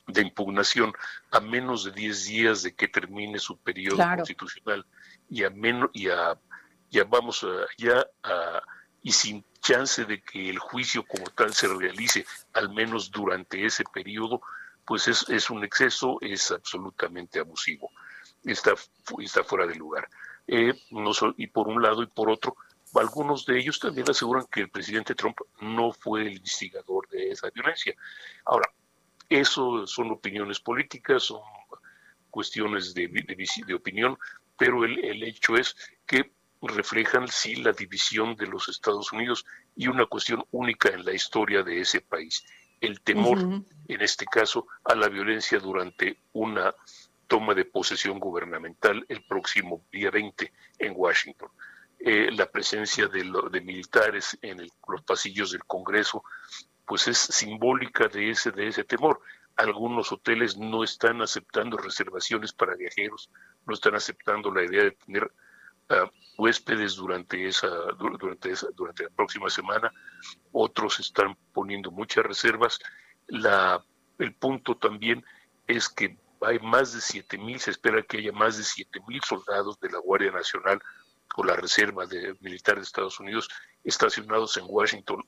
[0.09, 0.93] de impugnación
[1.31, 4.85] a menos de 10 días de que termine su periodo constitucional
[5.29, 6.39] y a menos y a,
[6.91, 8.63] ya vamos a, ya a,
[9.03, 13.85] y sin chance de que el juicio como tal se realice al menos durante ese
[13.85, 14.41] periodo,
[14.87, 17.91] pues es, es un exceso, es absolutamente abusivo,
[18.45, 18.75] está,
[19.21, 20.09] está fuera de lugar.
[20.51, 22.57] Eh, no y por un lado y por otro,
[22.95, 27.51] algunos de ellos también aseguran que el presidente Trump no fue el instigador de esa
[27.51, 27.95] violencia.
[28.47, 28.67] Ahora,
[29.29, 31.43] eso son opiniones políticas, son
[32.31, 34.19] cuestiones de, de, opinión,
[34.57, 36.33] pero el, el hecho es que
[36.63, 39.45] reflejan sí la división de los Estados Unidos
[39.77, 42.45] y una cuestión única en la historia de ese país,
[42.81, 46.75] el temor, en este caso, a la violencia durante una
[47.29, 51.51] toma de posesión gubernamental el próximo día 20 en Washington.
[52.01, 53.25] Eh, la presencia de,
[53.61, 56.25] militares en los pasillos del Congreso,
[56.87, 59.21] pues es simbólica de ese, de ese temor.
[59.57, 63.31] Algunos hoteles no están aceptando reservaciones para viajeros,
[63.67, 65.31] no están aceptando la idea de tener
[65.91, 69.93] ah, huéspedes durante esa, durante esa, durante la próxima semana.
[70.53, 72.79] Otros están poniendo muchas reservas.
[73.27, 73.85] La,
[74.19, 75.25] el punto también
[75.67, 79.21] es que hay más de 7 mil, se espera que haya más de 7 mil
[79.23, 80.81] soldados de la Guardia Nacional
[81.37, 83.49] o la Reserva de Militar de Estados Unidos
[83.85, 85.23] estacionados en Washington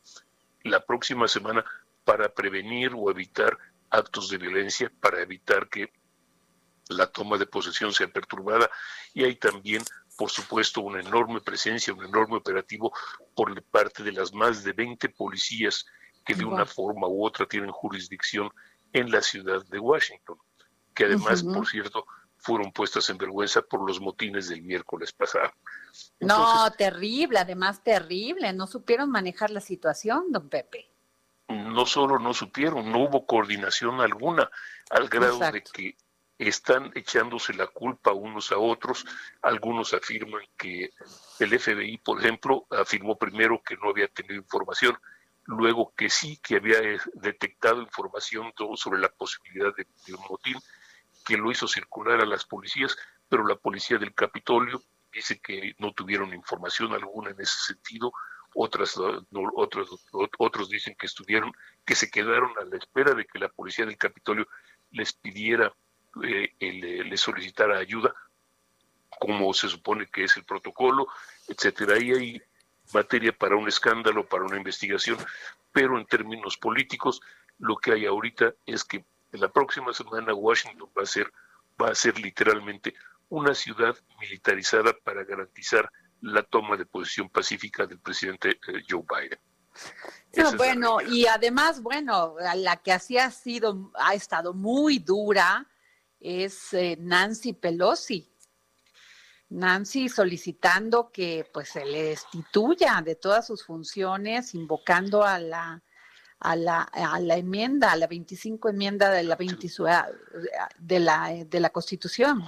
[0.64, 1.64] la próxima semana
[2.05, 3.57] para prevenir o evitar
[3.90, 5.92] actos de violencia, para evitar que
[6.88, 8.70] la toma de posesión sea perturbada.
[9.14, 9.83] Y hay también,
[10.16, 12.92] por supuesto, una enorme presencia, un enorme operativo
[13.35, 15.87] por parte de las más de 20 policías
[16.25, 18.51] que de una forma u otra tienen jurisdicción
[18.92, 20.38] en la ciudad de Washington,
[21.00, 22.04] que además, por cierto,
[22.36, 25.50] fueron puestas en vergüenza por los motines del miércoles pasado.
[26.20, 30.90] no, terrible, además terrible, no supieron manejar la situación, don Pepe.
[31.48, 34.50] No solo no supieron, no hubo coordinación alguna,
[34.90, 35.96] al grado de que
[36.36, 39.06] están echándose la culpa unos a otros.
[39.40, 40.90] Algunos afirman que
[41.38, 44.98] el FBI, por ejemplo, afirmó primero que no había tenido información,
[45.46, 46.76] luego que sí, que había
[47.14, 50.58] detectado información sobre la posibilidad de un motín,
[51.30, 52.96] que lo hizo circular a las policías,
[53.28, 58.12] pero la policía del Capitolio dice que no tuvieron información alguna en ese sentido,
[58.52, 58.96] otras
[59.54, 61.52] otros otros dicen que estuvieron
[61.84, 64.44] que se quedaron a la espera de que la policía del Capitolio
[64.90, 65.72] les pidiera
[66.24, 68.12] eh, eh, les solicitara ayuda
[69.20, 71.06] como se supone que es el protocolo
[71.46, 71.96] etcétera.
[72.02, 72.42] Y hay
[72.92, 75.16] materia para un escándalo para una investigación
[75.70, 77.20] pero en términos políticos
[77.60, 81.32] lo que hay ahorita es que la próxima semana Washington va a ser,
[81.80, 82.94] va a ser literalmente
[83.28, 85.90] una ciudad militarizada para garantizar
[86.20, 89.38] la toma de posición pacífica del presidente eh, Joe Biden.
[90.56, 95.66] bueno, y además, bueno, la que así ha sido, ha estado muy dura
[96.18, 98.26] es eh, Nancy Pelosi.
[99.48, 105.82] Nancy solicitando que pues se le destituya de todas sus funciones, invocando a la
[106.40, 109.68] a la, a la enmienda, a la 25 enmienda de la, 20,
[110.79, 112.42] de la, de la Constitución.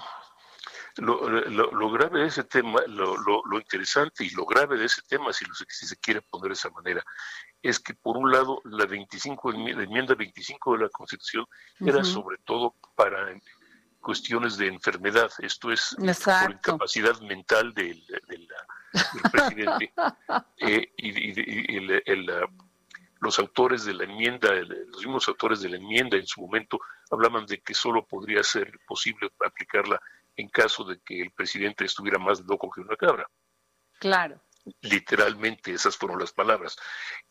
[0.96, 5.32] Lo, lo, grave de ese tema, lo, lo, interesante y lo grave de ese tema,
[5.32, 7.02] si, si se quiere poner de esa manera,
[7.62, 11.46] es que por un lado la 25 la enmienda 25 de la Constitución
[11.80, 13.34] era sobre todo para
[14.00, 18.48] cuestiones de enfermedad, esto es por incapacidad mental del, del,
[19.30, 19.92] presidente
[20.58, 22.30] eh, y, el, el,
[23.22, 27.46] los autores de la enmienda, los mismos autores de la enmienda en su momento hablaban
[27.46, 30.00] de que solo podría ser posible aplicarla
[30.34, 33.24] en caso de que el presidente estuviera más loco que una cabra.
[34.00, 34.42] Claro.
[34.80, 36.76] Literalmente esas fueron las palabras.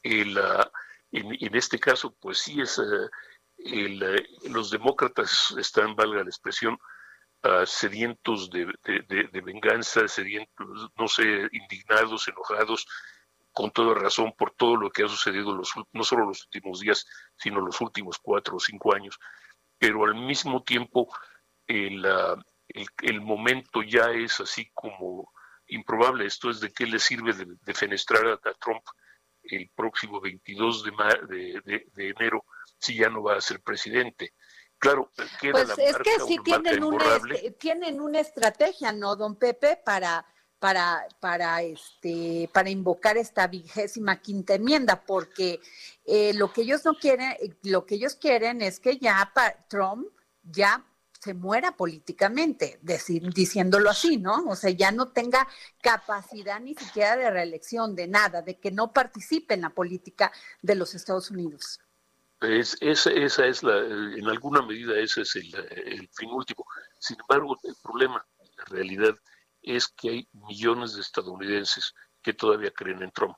[0.01, 0.37] en,
[1.55, 6.77] este caso, pues sí es, eh, los demócratas están, valga la expresión,
[7.65, 12.87] sedientos de, de, venganza, sedientos, no sé, indignados, enojados,
[13.51, 17.05] con toda razón por todo lo que ha sucedido los, no solo los últimos días,
[17.37, 19.19] sino los últimos cuatro o cinco años.
[19.77, 21.07] Pero al mismo tiempo,
[21.67, 22.05] el,
[23.01, 25.31] el, momento ya es así como
[25.67, 26.25] improbable.
[26.25, 28.83] Esto es de qué le sirve de, fenestrar a, Trump
[29.43, 31.61] el próximo 22 de,
[31.93, 32.45] de, enero
[32.77, 34.33] si ya no va a ser presidente.
[34.77, 37.19] Claro, queda pues la es que sí tienen una,
[37.59, 39.79] tienen una estrategia, ¿no, don Pepe?
[39.83, 40.25] Para
[40.61, 45.59] para, para, este, para invocar esta vigésima quinta enmienda, porque
[46.05, 49.33] eh, lo que ellos no quieren, lo que ellos quieren es que ya
[49.67, 50.07] Trump
[50.43, 50.85] ya
[51.19, 54.45] se muera políticamente, diciéndolo así, ¿no?
[54.45, 55.47] O sea, ya no tenga
[55.81, 60.31] capacidad ni siquiera de reelección, de nada, de que no participe en la política
[60.61, 61.79] de los Estados Unidos.
[62.39, 66.65] Es, esa, esa es la, en alguna medida ese es el, el fin último.
[66.99, 68.23] Sin embargo, el problema,
[68.57, 69.15] la realidad,
[69.61, 73.37] es que hay millones de estadounidenses que todavía creen en Trump.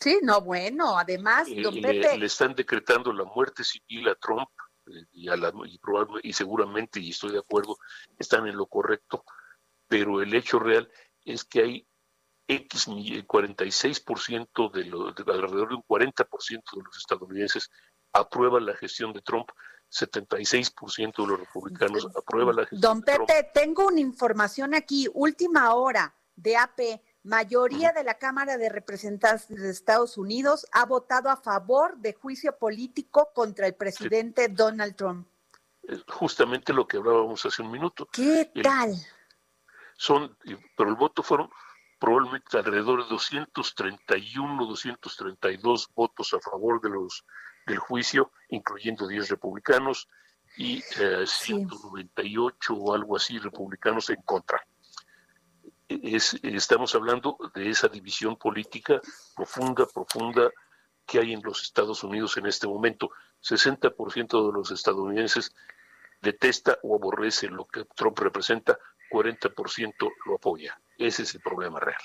[0.00, 4.48] Sí, no, bueno, además, eh, le, están decretando la muerte civil a Trump
[4.86, 5.80] eh, y, a la, y,
[6.24, 7.76] y seguramente, y estoy de acuerdo,
[8.18, 9.24] están en lo correcto,
[9.86, 10.90] pero el hecho real
[11.24, 11.86] es que hay
[12.48, 17.70] X 46% de, lo, de alrededor de un 40% de los estadounidenses
[18.12, 19.48] aprueban la gestión de Trump
[19.92, 22.80] 76% de los republicanos aprueba la gestión.
[22.80, 26.80] Don Pepe, tengo una información aquí, última hora de AP.
[27.24, 32.56] Mayoría de la Cámara de Representantes de Estados Unidos ha votado a favor de juicio
[32.56, 35.28] político contra el presidente Donald Trump.
[36.08, 38.08] Justamente lo que hablábamos hace un minuto.
[38.12, 38.94] ¿Qué tal?
[39.96, 40.36] Son,
[40.76, 41.48] pero el voto fueron
[42.00, 47.24] probablemente alrededor de 231, 232 votos a favor de los
[47.66, 50.08] del juicio, incluyendo 10 republicanos
[50.56, 54.66] y 198 eh, o algo así republicanos en contra.
[55.88, 59.00] Es, estamos hablando de esa división política
[59.36, 60.50] profunda, profunda
[61.06, 63.10] que hay en los Estados Unidos en este momento.
[63.42, 65.54] 60% de los estadounidenses
[66.20, 68.78] detesta o aborrece lo que Trump representa,
[69.10, 70.80] 40% lo apoya.
[70.96, 72.00] Ese es el problema real.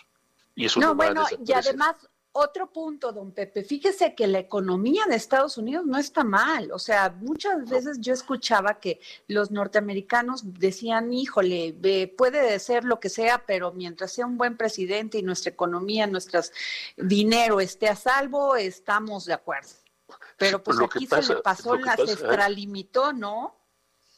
[0.56, 1.96] Y eso no, bueno, y además
[2.38, 6.72] otro punto, don Pepe, fíjese que la economía de Estados Unidos no está mal.
[6.72, 11.76] O sea, muchas veces yo escuchaba que los norteamericanos decían, híjole,
[12.16, 16.42] puede ser lo que sea, pero mientras sea un buen presidente y nuestra economía, nuestro
[16.96, 19.70] dinero esté a salvo, estamos de acuerdo.
[20.38, 23.56] Pero pues aquí se le pasó, la, se extralimitó, ¿no?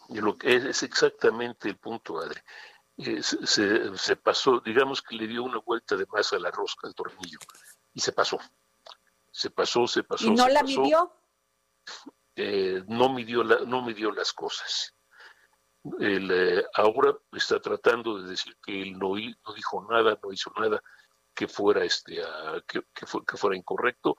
[0.10, 2.42] Y lo que es, exactamente el punto, Adri.
[2.98, 6.86] Eh, se, se, pasó, digamos que le dio una vuelta de más a la rosca,
[6.86, 7.40] al tornillo
[7.94, 8.38] y se pasó.
[9.32, 10.28] Se pasó, se pasó.
[10.28, 11.14] ¿Y no la midió?
[12.36, 14.96] Eh, no, midió la, no midió las cosas.
[16.00, 20.82] Eh, ahora está tratando de decir que él no, no, dijo nada, no hizo nada
[21.34, 22.22] que fuera, este,
[22.68, 24.18] que, que, que, fuera incorrecto.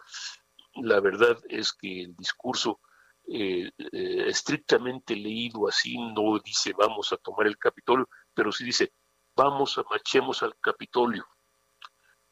[0.77, 2.81] La verdad es que el discurso
[3.29, 8.93] eh, estrictamente leído así no dice vamos a tomar el Capitolio, pero sí dice
[9.37, 11.27] vamos a marchemos al Capitolio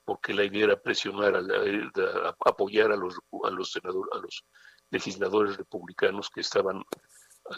[0.08, 4.42] porque la idea era presionar, a, apoyar a los, a los senadores, a los
[4.88, 6.82] legisladores republicanos que estaban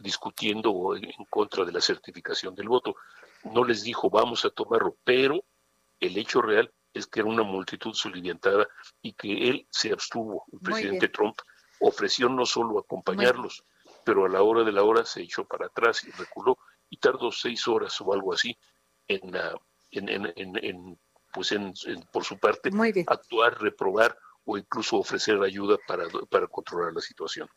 [0.02, 2.96] discutiendo en contra de la certificación del voto.
[3.44, 5.44] No les dijo vamos a tomarlo, pero
[6.00, 8.66] el hecho real es que era una multitud soliviantada
[9.00, 10.44] y que él se abstuvo.
[10.52, 11.36] El presidente Trump
[11.78, 13.62] ofreció no solo acompañarlos,
[14.04, 17.30] pero a la hora de la hora se echó para atrás y reculó y tardó
[17.30, 18.58] seis horas o algo así
[19.06, 19.36] en,
[19.92, 20.98] en, en, en
[21.32, 21.72] pues en,
[22.12, 22.70] por su parte,
[23.06, 27.48] actuar, reprobar o incluso ofrecer ayuda para, para controlar la situación.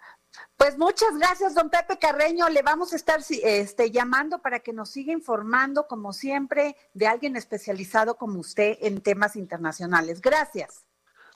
[0.58, 2.50] Pues muchas gracias, don Pepe Carreño.
[2.50, 7.36] Le vamos a estar este, llamando para que nos siga informando, como siempre, de alguien
[7.36, 10.22] especializado como usted en temas internacionales.
[10.22, 10.86] Gracias.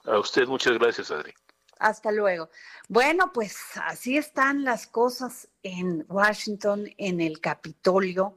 [0.04, 1.32] A usted muchas gracias, Adri.
[1.78, 2.50] Hasta luego.
[2.88, 8.36] Bueno, pues así están las cosas en Washington, en el Capitolio.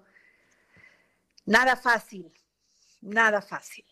[1.45, 2.31] Nada fácil,
[3.01, 3.85] nada fácil.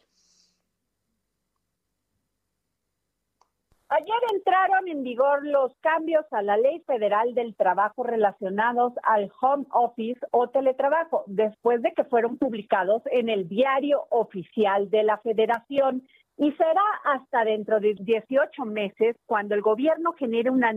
[3.92, 9.66] Ayer entraron en vigor los cambios a la Ley Federal del Trabajo relacionados al home
[9.72, 16.08] office o teletrabajo, después de que fueron publicados en el diario oficial de la Federación.
[16.38, 20.72] Y será hasta dentro de 18 meses cuando el gobierno genere una,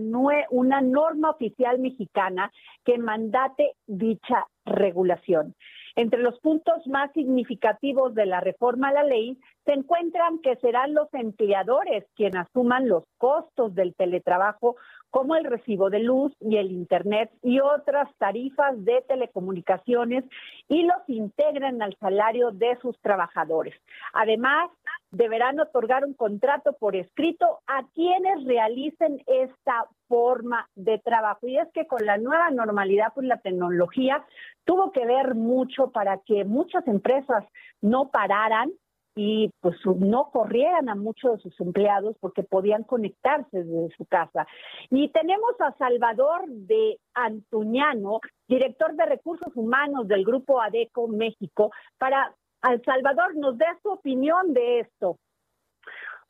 [0.48, 2.50] una norma oficial mexicana
[2.82, 5.54] que mandate dicha regulación.
[5.96, 10.94] Entre los puntos más significativos de la reforma a la ley se encuentran que serán
[10.94, 14.76] los empleadores quienes asuman los costos del teletrabajo
[15.10, 20.24] como el recibo de luz y el Internet y otras tarifas de telecomunicaciones
[20.68, 23.74] y los integren al salario de sus trabajadores.
[24.14, 24.70] Además,
[25.12, 31.46] deberán otorgar un contrato por escrito a quienes realicen esta forma de trabajo.
[31.46, 34.24] Y es que con la nueva normalidad, pues la tecnología
[34.64, 37.44] tuvo que ver mucho para que muchas empresas
[37.82, 38.72] no pararan
[39.14, 44.46] y pues no corrieran a muchos de sus empleados porque podían conectarse desde su casa.
[44.90, 52.34] Y tenemos a Salvador de Antuñano, director de recursos humanos del Grupo ADECO México, para
[52.62, 55.18] al Salvador nos dé su opinión de esto.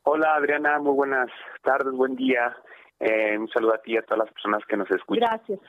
[0.03, 1.29] Hola Adriana, muy buenas
[1.61, 2.55] tardes, buen día.
[2.99, 5.29] Eh, un saludo a ti y a todas las personas que nos escuchan.
[5.29, 5.59] Gracias.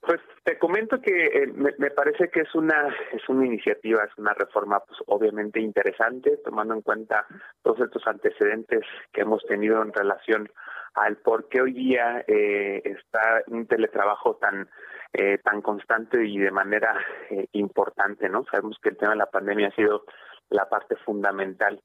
[0.00, 4.16] Pues te comento que eh, me, me, parece que es una es una iniciativa, es
[4.16, 7.26] una reforma, pues obviamente interesante, tomando en cuenta
[7.62, 8.82] todos estos antecedentes
[9.12, 10.50] que hemos tenido en relación
[10.94, 14.68] al por qué hoy día eh, está un teletrabajo tan
[15.12, 16.94] eh, tan constante y de manera
[17.30, 18.44] eh, importante, ¿no?
[18.50, 20.04] Sabemos que el tema de la pandemia ha sido
[20.50, 21.80] la parte fundamental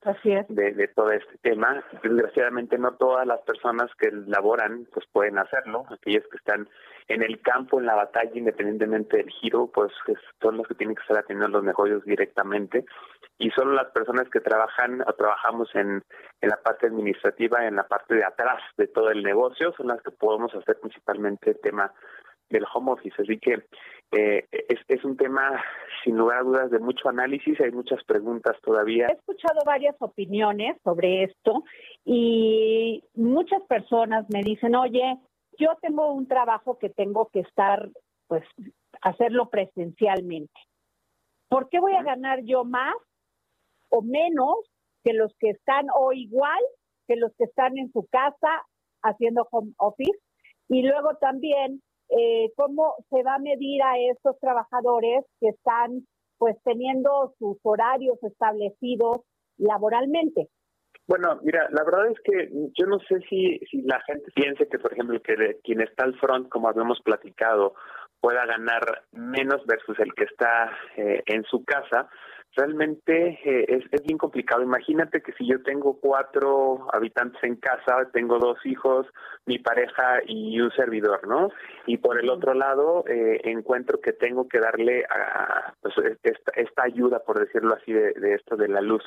[0.47, 1.83] de, de, todo este tema.
[2.01, 6.69] Desgraciadamente no todas las personas que laboran pues pueden hacerlo, aquellas que están
[7.09, 9.91] en el campo, en la batalla, independientemente del giro, pues
[10.41, 12.85] son los que tienen que estar atendiendo los negocios directamente
[13.37, 16.03] y solo las personas que trabajan o trabajamos en,
[16.39, 20.01] en la parte administrativa, en la parte de atrás de todo el negocio, son las
[20.01, 21.91] que podemos hacer principalmente el tema
[22.49, 23.15] del home office.
[23.21, 23.63] Así que
[24.11, 25.61] eh, es, es un tema
[26.03, 29.07] sin lugar a dudas de mucho análisis, hay muchas preguntas todavía.
[29.07, 31.63] He escuchado varias opiniones sobre esto
[32.05, 35.17] y muchas personas me dicen, oye,
[35.57, 37.89] yo tengo un trabajo que tengo que estar,
[38.27, 38.43] pues,
[39.01, 40.59] hacerlo presencialmente.
[41.49, 42.95] ¿Por qué voy a ganar yo más
[43.89, 44.55] o menos
[45.03, 46.59] que los que están o igual
[47.07, 48.63] que los que están en su casa
[49.03, 50.19] haciendo home office?
[50.69, 56.05] Y luego también, eh, ¿cómo se va a medir a estos trabajadores que están
[56.37, 59.21] pues teniendo sus horarios establecidos
[59.57, 60.49] laboralmente?
[61.07, 64.79] Bueno, mira, la verdad es que yo no sé si, si la gente piense que,
[64.79, 67.75] por ejemplo, que quien está al front, como habíamos platicado,
[68.21, 72.09] pueda ganar menos versus el que está eh, en su casa,
[72.55, 74.61] realmente eh, es, es, bien complicado.
[74.61, 79.07] Imagínate que si yo tengo cuatro habitantes en casa, tengo dos hijos,
[79.45, 81.49] mi pareja y un servidor, ¿no?
[81.85, 86.83] Y por el otro lado, eh, encuentro que tengo que darle a, pues, esta, esta,
[86.83, 89.03] ayuda, por decirlo así, de, de, esto de la luz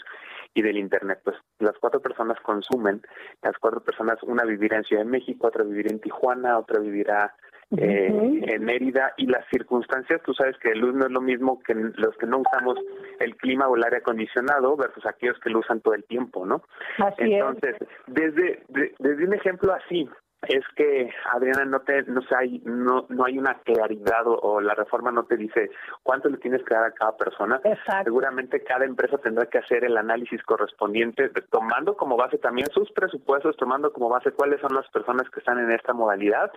[0.54, 1.20] y del Internet.
[1.22, 3.02] Pues las cuatro personas consumen,
[3.42, 7.34] las cuatro personas, una vivirá en Ciudad de México, otra vivirá en Tijuana, otra vivirá
[7.76, 11.60] eh, en Mérida y las circunstancias, tú sabes que el luz no es lo mismo
[11.62, 12.78] que los que no usamos
[13.18, 16.62] el clima o el aire acondicionado versus aquellos que lo usan todo el tiempo, ¿no?
[16.98, 20.08] Así Entonces, desde, de, desde un ejemplo así,
[20.48, 24.74] es que Adriana no te no hay no no hay una claridad o, o, la
[24.74, 25.70] reforma no te dice
[26.02, 28.04] cuánto le tienes que dar a cada persona Exacto.
[28.04, 33.56] seguramente cada empresa tendrá que hacer el análisis correspondiente tomando como base también sus presupuestos
[33.56, 36.50] tomando como base cuáles son las personas que están en esta modalidad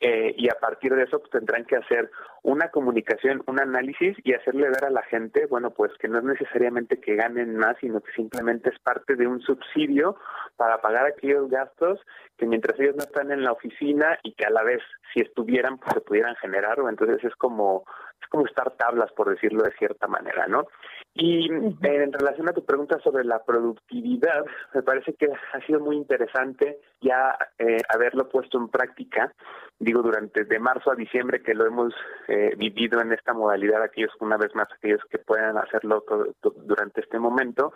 [0.00, 2.10] eh, y a partir de eso pues, tendrán que hacer
[2.42, 6.24] una comunicación un análisis y hacerle ver a la gente bueno pues que no es
[6.24, 10.16] necesariamente que ganen más sino que simplemente es parte de un subsidio
[10.56, 12.00] para pagar aquellos gastos
[12.36, 15.78] que mientras ellos no están en la oficina y que a la vez si estuvieran
[15.78, 17.84] pues se pudieran generar o entonces es como
[18.20, 20.66] es como estar tablas por decirlo de cierta manera no
[21.14, 25.96] y en relación a tu pregunta sobre la productividad me parece que ha sido muy
[25.96, 29.32] interesante ya eh, haberlo puesto en práctica
[29.78, 31.94] digo durante de marzo a diciembre que lo hemos
[32.28, 36.04] eh, vivido en esta modalidad aquellos una vez más aquellos que puedan hacerlo
[36.42, 37.72] durante este momento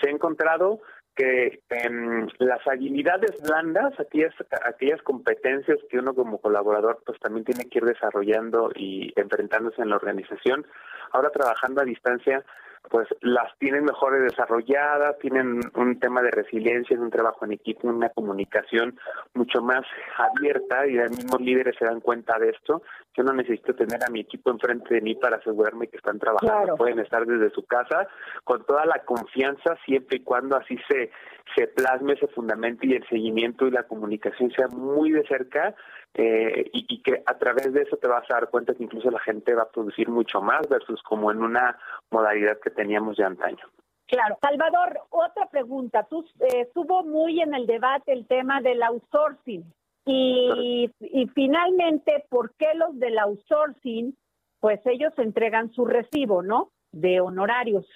[0.00, 0.80] se ha encontrado
[1.14, 4.34] que eh, las habilidades blandas, aquellas,
[4.64, 9.90] aquellas competencias que uno como colaborador pues también tiene que ir desarrollando y enfrentándose en
[9.90, 10.66] la organización,
[11.12, 12.44] ahora trabajando a distancia,
[12.90, 18.08] pues las tienen mejores desarrolladas, tienen un tema de resiliencia, un trabajo en equipo, una
[18.08, 18.98] comunicación
[19.34, 19.84] mucho más
[20.16, 22.82] abierta y los mismos líderes se dan cuenta de esto.
[23.14, 26.62] Yo no necesito tener a mi equipo enfrente de mí para asegurarme que están trabajando,
[26.62, 26.76] claro.
[26.76, 28.08] pueden estar desde su casa
[28.44, 31.10] con toda la confianza siempre y cuando así se
[31.56, 35.74] se plasme ese fundamento y el seguimiento y la comunicación sea muy de cerca
[36.14, 39.10] eh, y, y, que a través de eso te vas a dar cuenta que incluso
[39.10, 41.78] la gente va a producir mucho más versus como en una
[42.10, 43.66] modalidad que teníamos de antaño.
[44.06, 44.36] Claro.
[44.42, 46.06] Salvador, otra pregunta.
[46.08, 49.64] Tú eh, estuvo muy en el debate el tema del outsourcing
[50.04, 54.16] y, y finalmente, ¿por qué los del outsourcing?
[54.60, 56.70] Pues ellos entregan su recibo, ¿no?
[56.92, 57.86] De honorarios.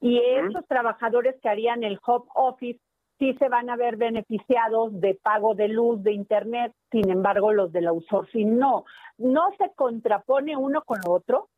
[0.00, 2.80] Y esos trabajadores que harían el home office
[3.18, 7.72] sí se van a ver beneficiados de pago de luz, de internet, sin embargo los
[7.72, 8.84] del outsourcing no.
[9.18, 11.48] ¿No se contrapone uno con lo otro?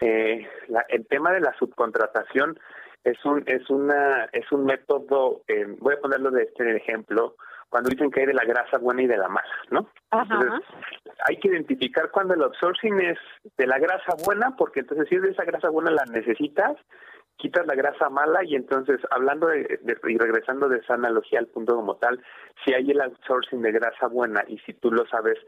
[0.00, 2.58] Eh, la, el tema de la subcontratación
[3.02, 7.34] es un es una es un método eh, voy a ponerlo de este ejemplo
[7.70, 9.88] cuando dicen que hay de la grasa buena y de la mala, ¿no?
[10.10, 10.34] Ajá.
[10.34, 10.68] Entonces,
[11.26, 13.18] hay que identificar cuando el outsourcing es
[13.56, 16.76] de la grasa buena, porque entonces si es de esa grasa buena la necesitas,
[17.36, 21.46] quitas la grasa mala y entonces hablando de, de, y regresando de esa analogía al
[21.46, 22.22] punto como tal,
[22.64, 25.38] si hay el outsourcing de grasa buena y si tú lo sabes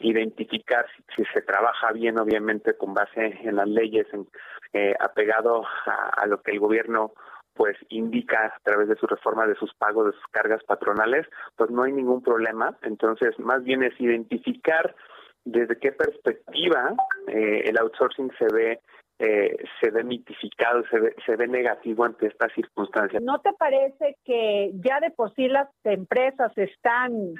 [0.00, 4.28] identificar, si, si se trabaja bien obviamente con base en las leyes, en,
[4.72, 7.14] eh, apegado a, a lo que el gobierno
[7.60, 11.68] pues indica a través de su reforma de sus pagos, de sus cargas patronales, pues
[11.68, 12.74] no hay ningún problema.
[12.80, 14.96] Entonces, más bien es identificar
[15.44, 16.94] desde qué perspectiva
[17.28, 18.80] eh, el outsourcing se ve
[19.18, 23.22] eh, se ve mitificado, se ve, se ve negativo ante estas circunstancias.
[23.22, 27.34] ¿No te parece que ya de por sí las empresas están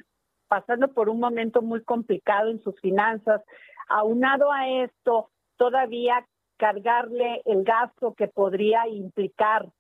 [0.49, 3.41] pasando por un momento muy complicado en sus finanzas?
[3.89, 6.27] Aunado a esto, todavía
[6.59, 9.71] cargarle el gasto que podría implicar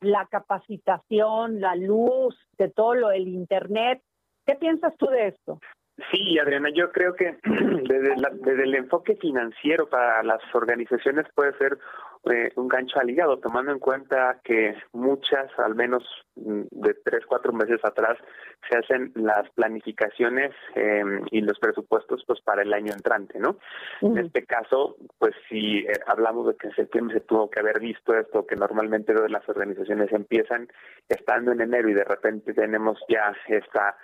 [0.00, 4.02] la capacitación, la luz, de todo lo, el Internet.
[4.46, 5.60] ¿Qué piensas tú de esto?
[6.12, 11.78] Sí, Adriana, yo creo que desde, desde el enfoque financiero para las organizaciones puede ser
[12.24, 16.02] eh, un gancho al hígado, tomando en cuenta que muchas, al menos
[16.36, 18.18] mm, de tres, cuatro meses atrás,
[18.68, 23.58] se hacen las planificaciones eh, y los presupuestos pues para el año entrante, ¿no?
[24.02, 27.80] En este caso, pues si eh, hablamos de que en septiembre se tuvo que haber
[27.80, 30.68] visto esto, que normalmente las organizaciones empiezan
[31.08, 33.96] estando en enero y de repente tenemos ya esta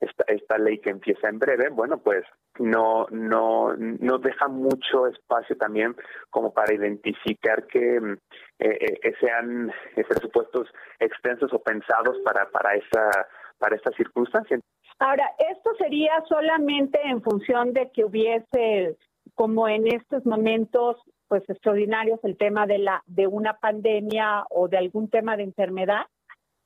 [0.00, 2.24] esta, esta ley que empieza en breve, bueno, pues
[2.58, 5.94] no, no, no deja mucho espacio también
[6.30, 8.12] como para identificar que mm,
[8.58, 13.26] eh, eh, sean eh, presupuestos extensos o pensados para, para esa,
[13.58, 14.58] para esta circunstancia.
[14.98, 18.96] Ahora, esto sería solamente en función de que hubiese,
[19.34, 20.96] como en estos momentos,
[21.28, 26.06] pues extraordinarios, el tema de la, de una pandemia o de algún tema de enfermedad,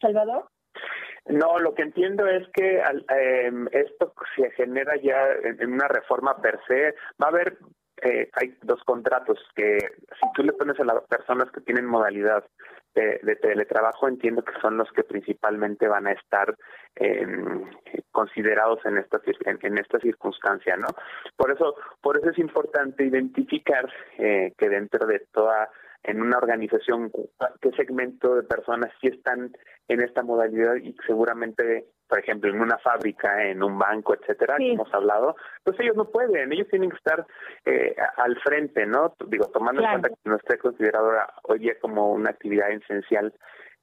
[0.01, 0.49] Salvador.
[1.27, 6.61] No, lo que entiendo es que eh, esto se genera ya en, una reforma per
[6.67, 6.95] se.
[7.23, 7.57] Va a haber,
[8.03, 9.79] eh, hay dos contratos que
[10.21, 12.45] si tú le pones a las personas que tienen modalidad
[12.95, 16.55] de, teletrabajo, entiendo que son los que principalmente van a estar
[16.95, 17.65] em,
[18.13, 20.87] considerados en esta en, esta circunstancia, ¿no?
[21.37, 25.69] Por eso, por eso es importante identificar eh, que dentro de toda
[26.05, 27.11] en una organización,
[27.61, 29.57] qué segmento de personas sí están
[29.89, 34.73] en esta modalidad y seguramente, por ejemplo, en una fábrica, en un banco, etcétera, que
[34.73, 35.35] hemos hablado,
[35.65, 37.27] pues ellos no pueden, ellos tienen que estar
[37.65, 39.15] eh, al frente, ¿no?
[39.29, 41.11] Digo, tomando en cuenta que no esté considerado
[41.45, 43.33] hoy día como una actividad esencial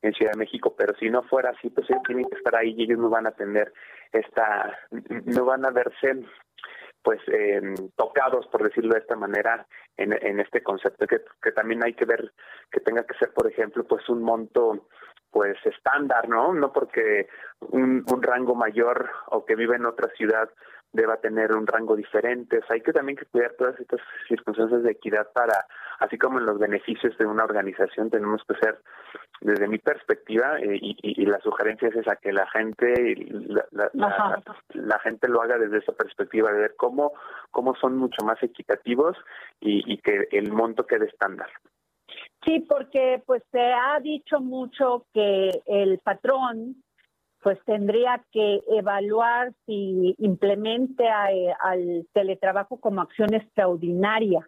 [0.04, 2.74] en Ciudad de México, pero si no fuera así, pues ellos tienen que estar ahí
[2.78, 3.74] y ellos no van a tener
[4.12, 4.78] esta,
[5.26, 6.24] no van a verse
[7.04, 7.62] pues eh,
[7.96, 9.66] tocados, por decirlo de esta manera,
[9.98, 12.32] en, este concepto, que, que también hay que ver
[12.72, 14.88] que tenga que ser, por ejemplo, pues un monto
[15.30, 16.54] pues estándar, ¿no?
[16.54, 17.28] No porque
[17.60, 20.50] un, un rango mayor o que vive en otra ciudad
[20.94, 22.58] deba tener un rango diferente.
[22.58, 25.66] O sea, hay que también que cuidar todas estas circunstancias de equidad para,
[26.00, 28.80] así como en los beneficios de una organización, tenemos que ser,
[29.42, 33.16] desde mi perspectiva, eh, y, y, la sugerencia es esa, que la gente,
[33.72, 37.14] la, la, gente lo haga desde esa perspectiva, de ver cómo,
[37.52, 39.18] cómo son mucho más equitativos
[39.60, 41.50] y, y que el monto quede estándar.
[42.44, 46.81] Sí, porque pues se ha dicho mucho que el patrón
[47.42, 54.48] pues tendría que evaluar si implemente eh, al teletrabajo como acción extraordinaria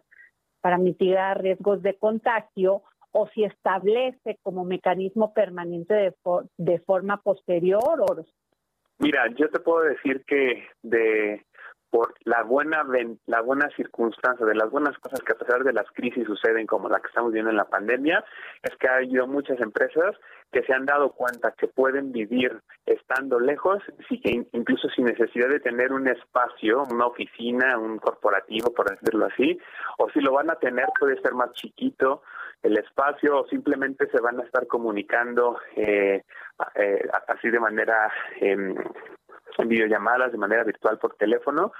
[0.60, 2.82] para mitigar riesgos de contagio
[3.12, 6.14] o si establece como mecanismo permanente de,
[6.56, 8.00] de forma posterior
[8.98, 11.44] Mira, yo te puedo decir que de
[11.94, 12.84] por la buena
[13.26, 16.88] la buena circunstancia de las buenas cosas que a pesar de las crisis suceden como
[16.88, 18.24] la que estamos viendo en la pandemia
[18.64, 20.16] es que ha habido muchas empresas
[20.50, 25.48] que se han dado cuenta que pueden vivir estando lejos sí que incluso sin necesidad
[25.48, 29.56] de tener un espacio una oficina un corporativo por decirlo así
[29.98, 32.22] o si lo van a tener puede ser más chiquito
[32.64, 36.24] el espacio o simplemente se van a estar comunicando eh,
[36.74, 38.74] eh, así de manera eh,
[39.62, 41.72] en videollamadas de manera virtual por teléfono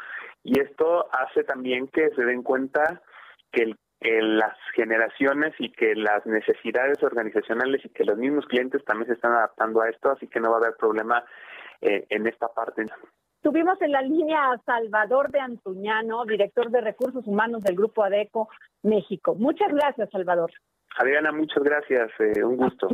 [0.42, 3.02] y esto hace también que se den cuenta
[3.50, 9.14] que las generaciones y que las necesidades organizacionales y que los mismos clientes también se
[9.14, 11.24] están adaptando a esto, así que no va a haber problema
[11.80, 12.84] eh, en esta parte.
[13.40, 18.48] Tuvimos en la línea a Salvador de Antuñano, director de Recursos Humanos del Grupo ADECO
[18.82, 19.34] México.
[19.34, 20.50] Muchas gracias, Salvador.
[20.96, 22.10] Adriana, muchas gracias.
[22.18, 22.88] Eh, un gusto.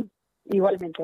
[0.45, 1.03] Igualmente.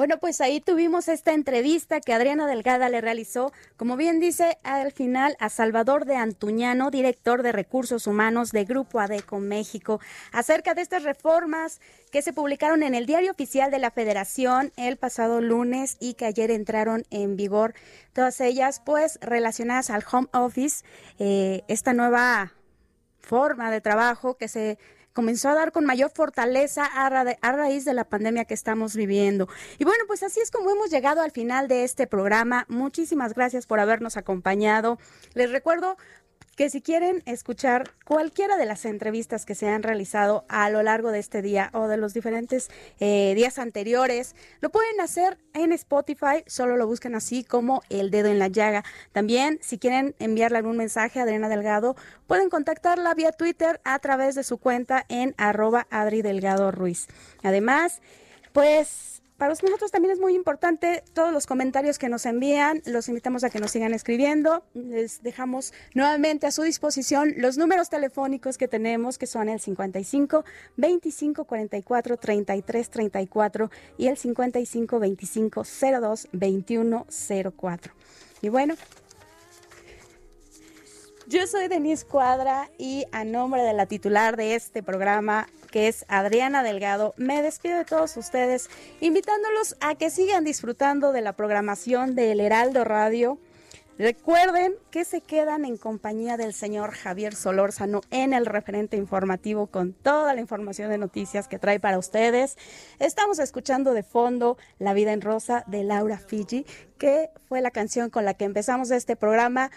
[0.00, 4.92] Bueno, pues ahí tuvimos esta entrevista que Adriana Delgada le realizó, como bien dice al
[4.92, 10.00] final, a Salvador de Antuñano, director de Recursos Humanos de Grupo ADECO México,
[10.32, 14.96] acerca de estas reformas que se publicaron en el Diario Oficial de la Federación el
[14.96, 17.74] pasado lunes y que ayer entraron en vigor,
[18.14, 20.82] todas ellas pues relacionadas al home office,
[21.18, 22.54] eh, esta nueva
[23.20, 24.78] forma de trabajo que se
[25.20, 29.50] comenzó a dar con mayor fortaleza a, raíz de la pandemia que estamos viviendo.
[29.76, 32.64] Y bueno, pues así es como hemos llegado al final de este programa.
[32.70, 34.98] Muchísimas gracias por habernos acompañado.
[35.34, 35.98] Les recuerdo
[36.56, 41.10] que si quieren escuchar cualquiera de las entrevistas que se han realizado a lo largo
[41.10, 46.44] de este día o de los diferentes eh, días anteriores, lo pueden hacer en Spotify,
[46.46, 48.84] solo lo buscan así como El Dedo en la Llaga.
[49.12, 51.96] También, si quieren enviarle algún mensaje a Adriana Delgado,
[52.26, 57.06] pueden contactarla vía Twitter a través de su cuenta en arroba Adri Delgado Ruiz.
[57.42, 58.02] Además,
[58.52, 62.82] pues para nosotros también es muy importante todos los comentarios que nos envían.
[62.84, 64.62] Los invitamos a que nos sigan escribiendo.
[64.74, 70.44] Les dejamos nuevamente a su disposición los números telefónicos que tenemos, que son el 55
[70.76, 77.06] 25 44 33 34 y el 55 25 02 21
[77.56, 77.92] 04.
[78.42, 78.74] Y bueno,
[81.28, 86.04] yo soy Denise Cuadra y a nombre de la titular de este programa, que es
[86.08, 88.68] Adriana Delgado, me despido de todos ustedes,
[89.00, 93.38] invitándolos a que sigan disfrutando de la programación de El Heraldo Radio.
[93.98, 99.92] Recuerden que se quedan en compañía del señor Javier Solórzano en el referente informativo con
[99.92, 102.56] toda la información de noticias que trae para ustedes.
[102.98, 106.64] Estamos escuchando de fondo La vida en rosa de Laura Fiji,
[106.96, 109.70] que fue la canción con la que empezamos este programa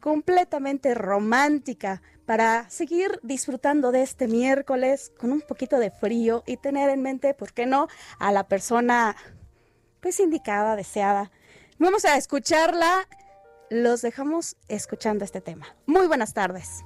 [0.00, 6.90] completamente romántica para seguir disfrutando de este miércoles con un poquito de frío y tener
[6.90, 7.88] en mente, ¿por qué no?,
[8.18, 9.16] a la persona
[10.00, 11.30] pues indicada, deseada.
[11.78, 13.08] Vamos a escucharla.
[13.70, 15.66] Los dejamos escuchando este tema.
[15.86, 16.84] Muy buenas tardes.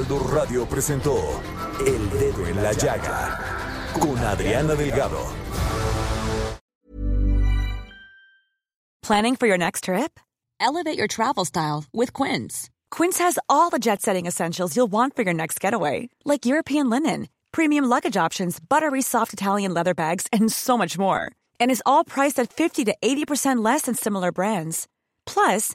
[0.00, 1.42] Heraldo Radio presentó
[1.86, 5.26] El Dedo en la Llaga con Adriana Delgado.
[9.02, 10.18] Planning for your next trip?
[10.58, 12.70] Elevate your travel style with Quince.
[12.90, 16.88] Quince has all the jet setting essentials you'll want for your next getaway, like European
[16.88, 21.30] linen, premium luggage options, buttery soft Italian leather bags, and so much more.
[21.58, 24.88] And is all priced at 50 to 80% less than similar brands.
[25.26, 25.74] Plus,